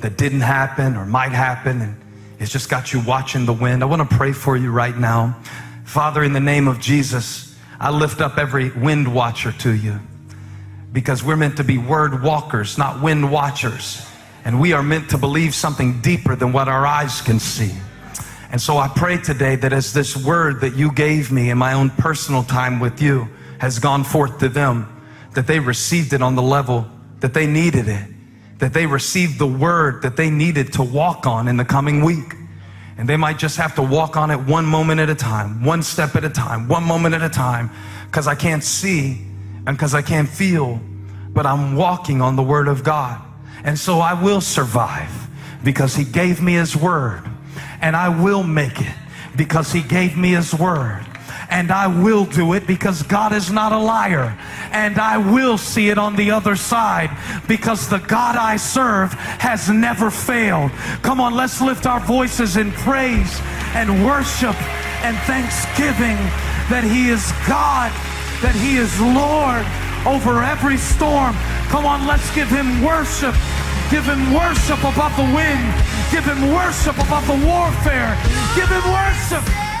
that 0.00 0.16
didn't 0.16 0.40
happen 0.40 0.96
or 0.96 1.06
might 1.06 1.32
happen, 1.32 1.80
and 1.80 1.96
it's 2.38 2.52
just 2.52 2.68
got 2.68 2.92
you 2.92 3.00
watching 3.00 3.46
the 3.46 3.52
wind. 3.52 3.82
I 3.82 3.86
want 3.86 4.08
to 4.08 4.16
pray 4.16 4.32
for 4.32 4.56
you 4.56 4.70
right 4.70 4.96
now. 4.96 5.38
Father, 5.84 6.22
in 6.22 6.32
the 6.32 6.40
name 6.40 6.68
of 6.68 6.80
Jesus, 6.80 7.56
I 7.80 7.90
lift 7.90 8.20
up 8.20 8.38
every 8.38 8.70
wind 8.70 9.14
watcher 9.14 9.52
to 9.52 9.72
you 9.72 10.00
because 10.92 11.24
we're 11.24 11.36
meant 11.36 11.56
to 11.56 11.64
be 11.64 11.76
word 11.76 12.22
walkers, 12.22 12.78
not 12.78 13.02
wind 13.02 13.30
watchers. 13.30 14.06
And 14.44 14.60
we 14.60 14.72
are 14.72 14.82
meant 14.82 15.10
to 15.10 15.18
believe 15.18 15.54
something 15.54 16.00
deeper 16.00 16.36
than 16.36 16.52
what 16.52 16.68
our 16.68 16.86
eyes 16.86 17.22
can 17.22 17.40
see. 17.40 17.72
And 18.50 18.60
so 18.60 18.76
I 18.78 18.88
pray 18.88 19.16
today 19.16 19.56
that 19.56 19.72
as 19.72 19.92
this 19.92 20.16
word 20.16 20.60
that 20.60 20.76
you 20.76 20.92
gave 20.92 21.32
me 21.32 21.50
in 21.50 21.58
my 21.58 21.72
own 21.72 21.90
personal 21.90 22.44
time 22.44 22.78
with 22.78 23.02
you 23.02 23.28
has 23.58 23.78
gone 23.78 24.04
forth 24.04 24.38
to 24.38 24.48
them, 24.48 24.86
that 25.34 25.46
they 25.46 25.58
received 25.58 26.12
it 26.12 26.22
on 26.22 26.36
the 26.36 26.42
level 26.42 26.86
that 27.20 27.34
they 27.34 27.46
needed 27.46 27.88
it, 27.88 28.06
that 28.64 28.72
they 28.72 28.86
received 28.86 29.38
the 29.38 29.46
word 29.46 30.00
that 30.00 30.16
they 30.16 30.30
needed 30.30 30.72
to 30.72 30.82
walk 30.82 31.26
on 31.26 31.48
in 31.48 31.58
the 31.58 31.64
coming 31.66 32.02
week. 32.02 32.32
And 32.96 33.06
they 33.06 33.18
might 33.18 33.38
just 33.38 33.58
have 33.58 33.74
to 33.74 33.82
walk 33.82 34.16
on 34.16 34.30
it 34.30 34.40
one 34.40 34.64
moment 34.64 35.00
at 35.00 35.10
a 35.10 35.14
time, 35.14 35.62
one 35.62 35.82
step 35.82 36.16
at 36.16 36.24
a 36.24 36.30
time, 36.30 36.66
one 36.66 36.82
moment 36.82 37.14
at 37.14 37.20
a 37.20 37.28
time, 37.28 37.68
because 38.06 38.26
I 38.26 38.34
can't 38.34 38.64
see 38.64 39.20
and 39.66 39.76
because 39.76 39.94
I 39.94 40.00
can't 40.00 40.26
feel, 40.26 40.80
but 41.28 41.44
I'm 41.44 41.76
walking 41.76 42.22
on 42.22 42.36
the 42.36 42.42
word 42.42 42.66
of 42.66 42.82
God. 42.82 43.20
And 43.64 43.78
so 43.78 43.98
I 43.98 44.14
will 44.14 44.40
survive 44.40 45.12
because 45.62 45.94
he 45.94 46.04
gave 46.04 46.40
me 46.40 46.54
his 46.54 46.74
word. 46.74 47.22
And 47.82 47.94
I 47.94 48.08
will 48.08 48.42
make 48.42 48.80
it 48.80 48.94
because 49.36 49.72
he 49.72 49.82
gave 49.82 50.16
me 50.16 50.30
his 50.30 50.54
word. 50.54 51.04
And 51.50 51.70
I 51.70 51.86
will 51.86 52.24
do 52.24 52.54
it 52.54 52.66
because 52.66 53.02
God 53.02 53.32
is 53.32 53.50
not 53.50 53.72
a 53.72 53.78
liar. 53.78 54.36
And 54.72 54.98
I 54.98 55.18
will 55.18 55.58
see 55.58 55.88
it 55.88 55.98
on 55.98 56.16
the 56.16 56.30
other 56.30 56.56
side 56.56 57.10
because 57.46 57.88
the 57.88 57.98
God 57.98 58.36
I 58.36 58.56
serve 58.56 59.12
has 59.12 59.68
never 59.68 60.10
failed. 60.10 60.70
Come 61.02 61.20
on, 61.20 61.34
let's 61.34 61.60
lift 61.60 61.86
our 61.86 62.00
voices 62.00 62.56
in 62.56 62.72
praise 62.72 63.40
and 63.74 64.04
worship 64.04 64.56
and 65.04 65.16
thanksgiving 65.28 66.16
that 66.70 66.84
he 66.84 67.10
is 67.10 67.32
God, 67.46 67.92
that 68.40 68.56
he 68.56 68.76
is 68.76 68.88
Lord 69.00 69.64
over 70.06 70.42
every 70.42 70.76
storm. 70.76 71.36
Come 71.68 71.84
on, 71.84 72.06
let's 72.06 72.32
give 72.34 72.48
him 72.48 72.82
worship. 72.82 73.34
Give 73.90 74.04
him 74.04 74.32
worship 74.32 74.78
above 74.80 75.14
the 75.16 75.28
wind. 75.36 75.68
Give 76.10 76.24
him 76.24 76.52
worship 76.52 76.96
above 76.96 77.26
the 77.26 77.38
warfare. 77.44 78.16
Give 78.56 78.68
him 78.68 78.84
worship. 78.88 79.73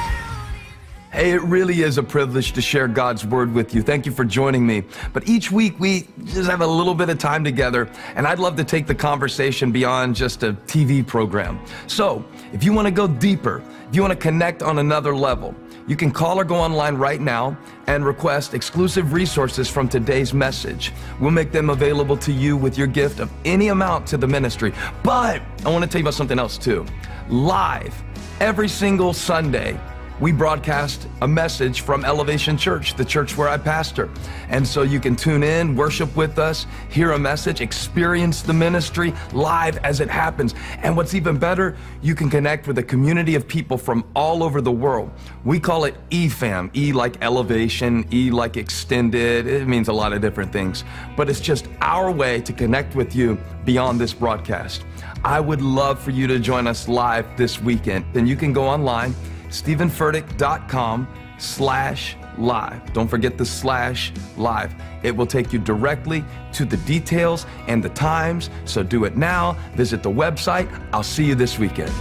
Hey, 1.14 1.30
it 1.30 1.42
really 1.42 1.82
is 1.82 1.96
a 1.96 2.02
privilege 2.02 2.50
to 2.54 2.60
share 2.60 2.88
God's 2.88 3.24
word 3.24 3.54
with 3.54 3.72
you. 3.72 3.82
Thank 3.82 4.04
you 4.04 4.10
for 4.10 4.24
joining 4.24 4.66
me. 4.66 4.82
But 5.12 5.28
each 5.28 5.52
week 5.52 5.78
we 5.78 6.08
just 6.24 6.50
have 6.50 6.60
a 6.60 6.66
little 6.66 6.92
bit 6.92 7.08
of 7.08 7.18
time 7.18 7.44
together, 7.44 7.88
and 8.16 8.26
I'd 8.26 8.40
love 8.40 8.56
to 8.56 8.64
take 8.64 8.88
the 8.88 8.96
conversation 8.96 9.70
beyond 9.70 10.16
just 10.16 10.42
a 10.42 10.54
TV 10.66 11.06
program. 11.06 11.60
So, 11.86 12.24
if 12.52 12.64
you 12.64 12.72
want 12.72 12.88
to 12.88 12.90
go 12.90 13.06
deeper, 13.06 13.62
if 13.88 13.94
you 13.94 14.02
want 14.02 14.10
to 14.10 14.18
connect 14.18 14.60
on 14.60 14.80
another 14.80 15.14
level, 15.14 15.54
you 15.86 15.94
can 15.94 16.10
call 16.10 16.40
or 16.40 16.42
go 16.42 16.56
online 16.56 16.96
right 16.96 17.20
now 17.20 17.56
and 17.86 18.04
request 18.04 18.52
exclusive 18.52 19.12
resources 19.12 19.70
from 19.70 19.88
today's 19.88 20.34
message. 20.34 20.90
We'll 21.20 21.30
make 21.30 21.52
them 21.52 21.70
available 21.70 22.16
to 22.16 22.32
you 22.32 22.56
with 22.56 22.76
your 22.76 22.88
gift 22.88 23.20
of 23.20 23.30
any 23.44 23.68
amount 23.68 24.08
to 24.08 24.16
the 24.16 24.26
ministry. 24.26 24.74
But 25.04 25.42
I 25.64 25.70
want 25.70 25.84
to 25.84 25.88
tell 25.88 26.00
you 26.00 26.04
about 26.06 26.14
something 26.14 26.40
else 26.40 26.58
too. 26.58 26.84
Live 27.28 27.94
every 28.40 28.68
single 28.68 29.12
Sunday, 29.12 29.78
we 30.20 30.30
broadcast 30.30 31.08
a 31.22 31.28
message 31.28 31.80
from 31.80 32.04
Elevation 32.04 32.56
Church, 32.56 32.94
the 32.94 33.04
church 33.04 33.36
where 33.36 33.48
I 33.48 33.56
pastor. 33.56 34.08
And 34.48 34.66
so 34.66 34.82
you 34.82 35.00
can 35.00 35.16
tune 35.16 35.42
in, 35.42 35.74
worship 35.74 36.14
with 36.14 36.38
us, 36.38 36.66
hear 36.88 37.12
a 37.12 37.18
message, 37.18 37.60
experience 37.60 38.42
the 38.42 38.52
ministry 38.52 39.12
live 39.32 39.76
as 39.78 40.00
it 40.00 40.08
happens. 40.08 40.54
And 40.78 40.96
what's 40.96 41.14
even 41.14 41.36
better, 41.36 41.76
you 42.00 42.14
can 42.14 42.30
connect 42.30 42.68
with 42.68 42.78
a 42.78 42.82
community 42.82 43.34
of 43.34 43.48
people 43.48 43.76
from 43.76 44.04
all 44.14 44.44
over 44.44 44.60
the 44.60 44.70
world. 44.70 45.10
We 45.44 45.58
call 45.58 45.84
it 45.84 45.96
EFAM, 46.10 46.74
E 46.76 46.92
like 46.92 47.20
elevation, 47.22 48.06
E 48.12 48.30
like 48.30 48.56
extended. 48.56 49.48
It 49.48 49.66
means 49.66 49.88
a 49.88 49.92
lot 49.92 50.12
of 50.12 50.20
different 50.20 50.52
things. 50.52 50.84
But 51.16 51.28
it's 51.28 51.40
just 51.40 51.66
our 51.80 52.12
way 52.12 52.40
to 52.42 52.52
connect 52.52 52.94
with 52.94 53.16
you 53.16 53.36
beyond 53.64 54.00
this 54.00 54.14
broadcast. 54.14 54.84
I 55.24 55.40
would 55.40 55.62
love 55.62 55.98
for 55.98 56.10
you 56.12 56.26
to 56.28 56.38
join 56.38 56.66
us 56.66 56.86
live 56.86 57.26
this 57.36 57.60
weekend. 57.60 58.04
Then 58.12 58.26
you 58.26 58.36
can 58.36 58.52
go 58.52 58.64
online 58.64 59.14
stevenfurtick.com 59.54 61.08
slash 61.38 62.16
live. 62.38 62.92
Don't 62.92 63.08
forget 63.08 63.38
the 63.38 63.44
slash 63.46 64.12
live. 64.36 64.74
It 65.02 65.14
will 65.14 65.26
take 65.26 65.52
you 65.52 65.58
directly 65.58 66.24
to 66.52 66.64
the 66.64 66.76
details 66.78 67.46
and 67.68 67.82
the 67.82 67.90
times. 67.90 68.50
So 68.64 68.82
do 68.82 69.04
it 69.04 69.16
now. 69.16 69.56
Visit 69.74 70.02
the 70.02 70.10
website. 70.10 70.68
I'll 70.92 71.02
see 71.02 71.24
you 71.24 71.34
this 71.34 71.58
weekend. 71.58 71.92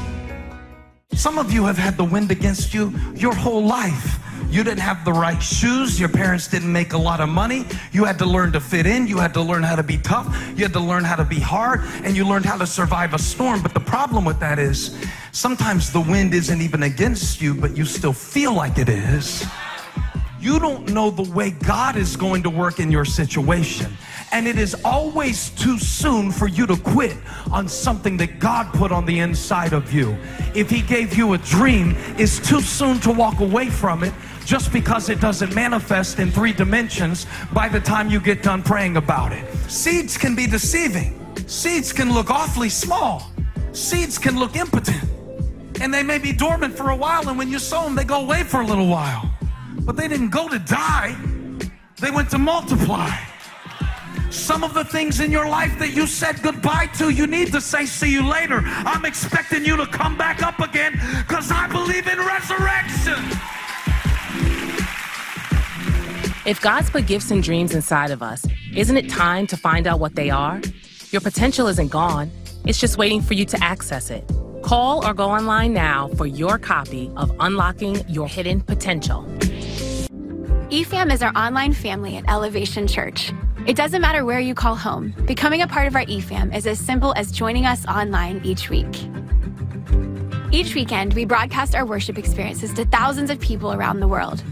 Some 1.14 1.38
of 1.38 1.52
you 1.52 1.66
have 1.66 1.78
had 1.78 1.96
the 1.96 2.04
wind 2.04 2.32
against 2.32 2.74
you 2.74 2.92
your 3.16 3.36
whole 3.36 3.64
life. 3.64 4.18
You 4.54 4.64
didn't 4.64 4.82
have 4.82 5.04
the 5.04 5.12
right 5.12 5.42
shoes. 5.42 6.00
Your 6.00 6.10
parents 6.10 6.48
didn't 6.48 6.72
make 6.72 6.94
a 6.94 6.98
lot 6.98 7.20
of 7.22 7.28
money. 7.28 7.66
You 7.92 8.04
had 8.04 8.20
to 8.20 8.26
learn 8.28 8.52
to 8.52 8.60
fit 8.60 8.86
in. 8.86 9.08
You 9.08 9.18
had 9.18 9.34
to 9.34 9.42
learn 9.42 9.64
how 9.64 9.76
to 9.76 9.82
be 9.82 9.98
tough. 9.98 10.28
You 10.56 10.62
had 10.64 10.74
to 10.74 10.80
learn 10.80 11.04
how 11.04 11.16
to 11.16 11.26
be 11.26 11.40
hard. 11.40 11.82
And 12.04 12.16
you 12.16 12.24
learned 12.24 12.46
how 12.46 12.58
to 12.58 12.68
survive 12.68 13.16
a 13.16 13.18
storm. 13.18 13.64
But 13.64 13.74
the 13.74 13.80
problem 13.80 14.26
with 14.26 14.40
that 14.42 14.60
is 14.60 14.96
sometimes 15.32 15.92
the 15.92 16.02
wind 16.02 16.36
isn't 16.36 16.62
even 16.62 16.84
against 16.84 17.42
you, 17.42 17.56
but 17.56 17.76
you 17.76 17.84
still 17.84 18.14
feel 18.14 18.54
like 18.54 18.78
it 18.78 18.90
is. 18.90 19.44
You 20.40 20.60
don't 20.60 20.88
know 20.90 21.10
the 21.10 21.32
way 21.32 21.50
God 21.50 21.96
is 21.96 22.16
going 22.16 22.44
to 22.44 22.52
work 22.52 22.80
in 22.80 22.92
your 22.92 23.06
situation. 23.06 23.92
And 24.32 24.48
it 24.48 24.60
is 24.60 24.76
always 24.86 25.50
too 25.50 25.80
soon 25.80 26.32
for 26.32 26.48
you 26.48 26.68
to 26.68 26.76
quit 26.76 27.18
on 27.52 27.68
something 27.68 28.18
that 28.18 28.38
God 28.38 28.72
put 28.74 28.92
on 28.92 29.06
the 29.08 29.18
inside 29.18 29.74
of 29.74 29.92
you. 29.92 30.16
If 30.54 30.70
He 30.70 30.84
gave 30.84 31.16
you 31.16 31.34
a 31.34 31.40
dream, 31.40 31.96
it's 32.20 32.40
too 32.40 32.62
soon 32.62 33.00
to 33.00 33.12
walk 33.12 33.40
away 33.40 33.72
from 33.72 34.04
it 34.04 34.14
just 34.46 34.72
because 34.72 35.10
it 35.10 35.20
doesn't 35.20 35.54
manifest 35.56 36.20
in 36.20 36.32
three 36.32 36.54
dimensions 36.54 37.26
by 37.54 37.70
the 37.70 37.80
time 37.80 38.10
you 38.10 38.20
get 38.20 38.44
done 38.44 38.62
praying 38.62 38.98
about 38.98 39.32
it. 39.32 39.46
Seeds 39.70 40.18
can 40.18 40.36
be 40.36 40.48
deceiving, 40.48 41.20
seeds 41.48 41.94
can 41.94 42.14
look 42.14 42.30
awfully 42.30 42.70
small, 42.70 43.32
seeds 43.72 44.18
can 44.18 44.38
look 44.38 44.56
impotent, 44.56 45.04
and 45.82 45.94
they 45.94 46.04
may 46.04 46.18
be 46.18 46.32
dormant 46.32 46.76
for 46.76 46.90
a 46.90 46.96
while, 46.96 47.28
and 47.30 47.38
when 47.38 47.50
you 47.50 47.60
sow 47.60 47.84
them, 47.84 47.96
they 47.96 48.04
go 48.04 48.22
away 48.22 48.44
for 48.44 48.62
a 48.62 48.66
little 48.66 48.88
while. 48.88 49.30
But 49.82 49.96
they 49.96 50.08
didn't 50.08 50.30
go 50.30 50.48
to 50.48 50.60
die, 50.60 51.16
they 52.00 52.12
went 52.12 52.30
to 52.32 52.38
multiply. 52.38 53.10
Some 54.30 54.64
of 54.64 54.74
the 54.74 54.84
things 54.84 55.20
in 55.20 55.32
your 55.32 55.48
life 55.48 55.78
that 55.78 55.94
you 55.94 56.08
said 56.08 56.42
goodbye 56.42 56.88
to, 56.98 57.12
you 57.12 57.28
need 57.28 57.52
to 57.52 57.62
say, 57.62 57.86
See 57.86 58.12
you 58.12 58.28
later. 58.28 58.62
I'm 58.66 59.06
expecting 59.06 59.64
you 59.64 59.78
to 59.78 59.86
come 59.86 60.18
back 60.18 60.42
up 60.42 60.60
again 60.60 60.94
because 61.20 61.52
I 61.52 61.68
believe 61.68 62.08
in 62.08 62.18
resurrection. 62.18 63.53
If 66.46 66.60
God's 66.60 66.90
put 66.90 67.08
gifts 67.08 67.32
and 67.32 67.42
dreams 67.42 67.74
inside 67.74 68.12
of 68.12 68.22
us, 68.22 68.46
isn't 68.76 68.98
it 68.98 69.10
time 69.10 69.48
to 69.48 69.56
find 69.56 69.88
out 69.88 70.02
what 70.02 70.16
they 70.16 70.30
are? 70.30 70.62
Your 71.10 71.22
potential 71.22 71.68
isn't 71.68 71.88
gone, 71.88 72.30
it's 72.66 72.82
just 72.82 72.98
waiting 72.98 73.22
for 73.22 73.34
you 73.34 73.46
to 73.46 73.64
access 73.64 74.10
it. 74.10 74.30
Call 74.62 75.06
or 75.08 75.14
go 75.14 75.30
online 75.30 75.72
now 75.72 76.10
for 76.18 76.26
your 76.26 76.58
copy 76.58 77.10
of 77.16 77.34
Unlocking 77.40 78.04
Your 78.10 78.28
Hidden 78.28 78.60
Potential. 78.60 79.24
eFam 80.70 81.14
is 81.14 81.24
our 81.24 81.32
online 81.34 81.72
family 81.72 82.18
at 82.18 82.28
Elevation 82.28 82.88
Church. 82.88 83.32
It 83.66 83.78
doesn't 83.78 84.02
matter 84.02 84.26
where 84.26 84.42
you 84.42 84.54
call 84.54 84.76
home, 84.76 85.14
becoming 85.26 85.62
a 85.62 85.68
part 85.68 85.88
of 85.88 85.96
our 85.96 86.04
eFam 86.08 86.54
is 86.54 86.68
as 86.68 86.78
simple 86.78 87.14
as 87.16 87.32
joining 87.32 87.66
us 87.66 87.86
online 87.86 88.42
each 88.44 88.70
week. 88.70 89.08
Each 90.52 90.76
weekend, 90.76 91.14
we 91.14 91.24
broadcast 91.24 91.74
our 91.74 91.86
worship 91.86 92.18
experiences 92.18 92.74
to 92.74 92.84
thousands 92.84 93.30
of 93.30 93.40
people 93.40 93.72
around 93.72 94.02
the 94.02 94.10
world. 94.10 94.44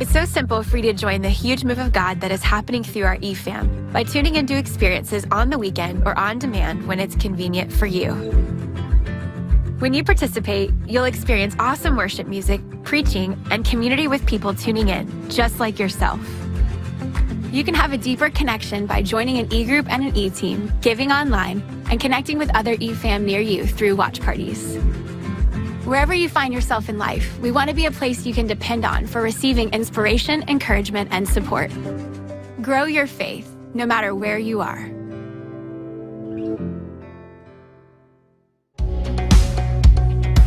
It's 0.00 0.12
so 0.12 0.24
simple 0.24 0.64
for 0.64 0.76
you 0.76 0.82
to 0.84 0.92
join 0.92 1.22
the 1.22 1.28
huge 1.28 1.62
move 1.62 1.78
of 1.78 1.92
God 1.92 2.20
that 2.20 2.32
is 2.32 2.42
happening 2.42 2.82
through 2.82 3.04
our 3.04 3.16
eFam 3.18 3.92
by 3.92 4.02
tuning 4.02 4.34
into 4.34 4.56
experiences 4.56 5.24
on 5.30 5.50
the 5.50 5.58
weekend 5.58 6.04
or 6.04 6.18
on 6.18 6.40
demand 6.40 6.88
when 6.88 6.98
it's 6.98 7.14
convenient 7.14 7.72
for 7.72 7.86
you. 7.86 8.12
When 9.78 9.94
you 9.94 10.02
participate, 10.02 10.72
you'll 10.84 11.04
experience 11.04 11.54
awesome 11.60 11.94
worship 11.96 12.26
music, 12.26 12.60
preaching, 12.82 13.40
and 13.52 13.64
community 13.64 14.08
with 14.08 14.26
people 14.26 14.52
tuning 14.52 14.88
in, 14.88 15.30
just 15.30 15.60
like 15.60 15.78
yourself. 15.78 16.20
You 17.52 17.62
can 17.62 17.74
have 17.74 17.92
a 17.92 17.98
deeper 17.98 18.30
connection 18.30 18.86
by 18.86 19.00
joining 19.00 19.38
an 19.38 19.52
e 19.52 19.64
group 19.64 19.88
and 19.88 20.02
an 20.02 20.16
e 20.16 20.28
team, 20.28 20.72
giving 20.80 21.12
online, 21.12 21.62
and 21.88 22.00
connecting 22.00 22.36
with 22.36 22.52
other 22.56 22.74
eFam 22.78 23.22
near 23.22 23.40
you 23.40 23.64
through 23.64 23.94
watch 23.94 24.20
parties. 24.20 24.76
Wherever 25.84 26.14
you 26.14 26.30
find 26.30 26.54
yourself 26.54 26.88
in 26.88 26.96
life, 26.96 27.38
we 27.40 27.50
want 27.50 27.68
to 27.68 27.76
be 27.76 27.84
a 27.84 27.90
place 27.90 28.24
you 28.24 28.32
can 28.32 28.46
depend 28.46 28.86
on 28.86 29.06
for 29.06 29.20
receiving 29.20 29.68
inspiration, 29.74 30.42
encouragement, 30.48 31.10
and 31.12 31.28
support. 31.28 31.70
Grow 32.62 32.84
your 32.84 33.06
faith, 33.06 33.54
no 33.74 33.84
matter 33.84 34.14
where 34.14 34.38
you 34.38 34.62
are. 34.62 34.93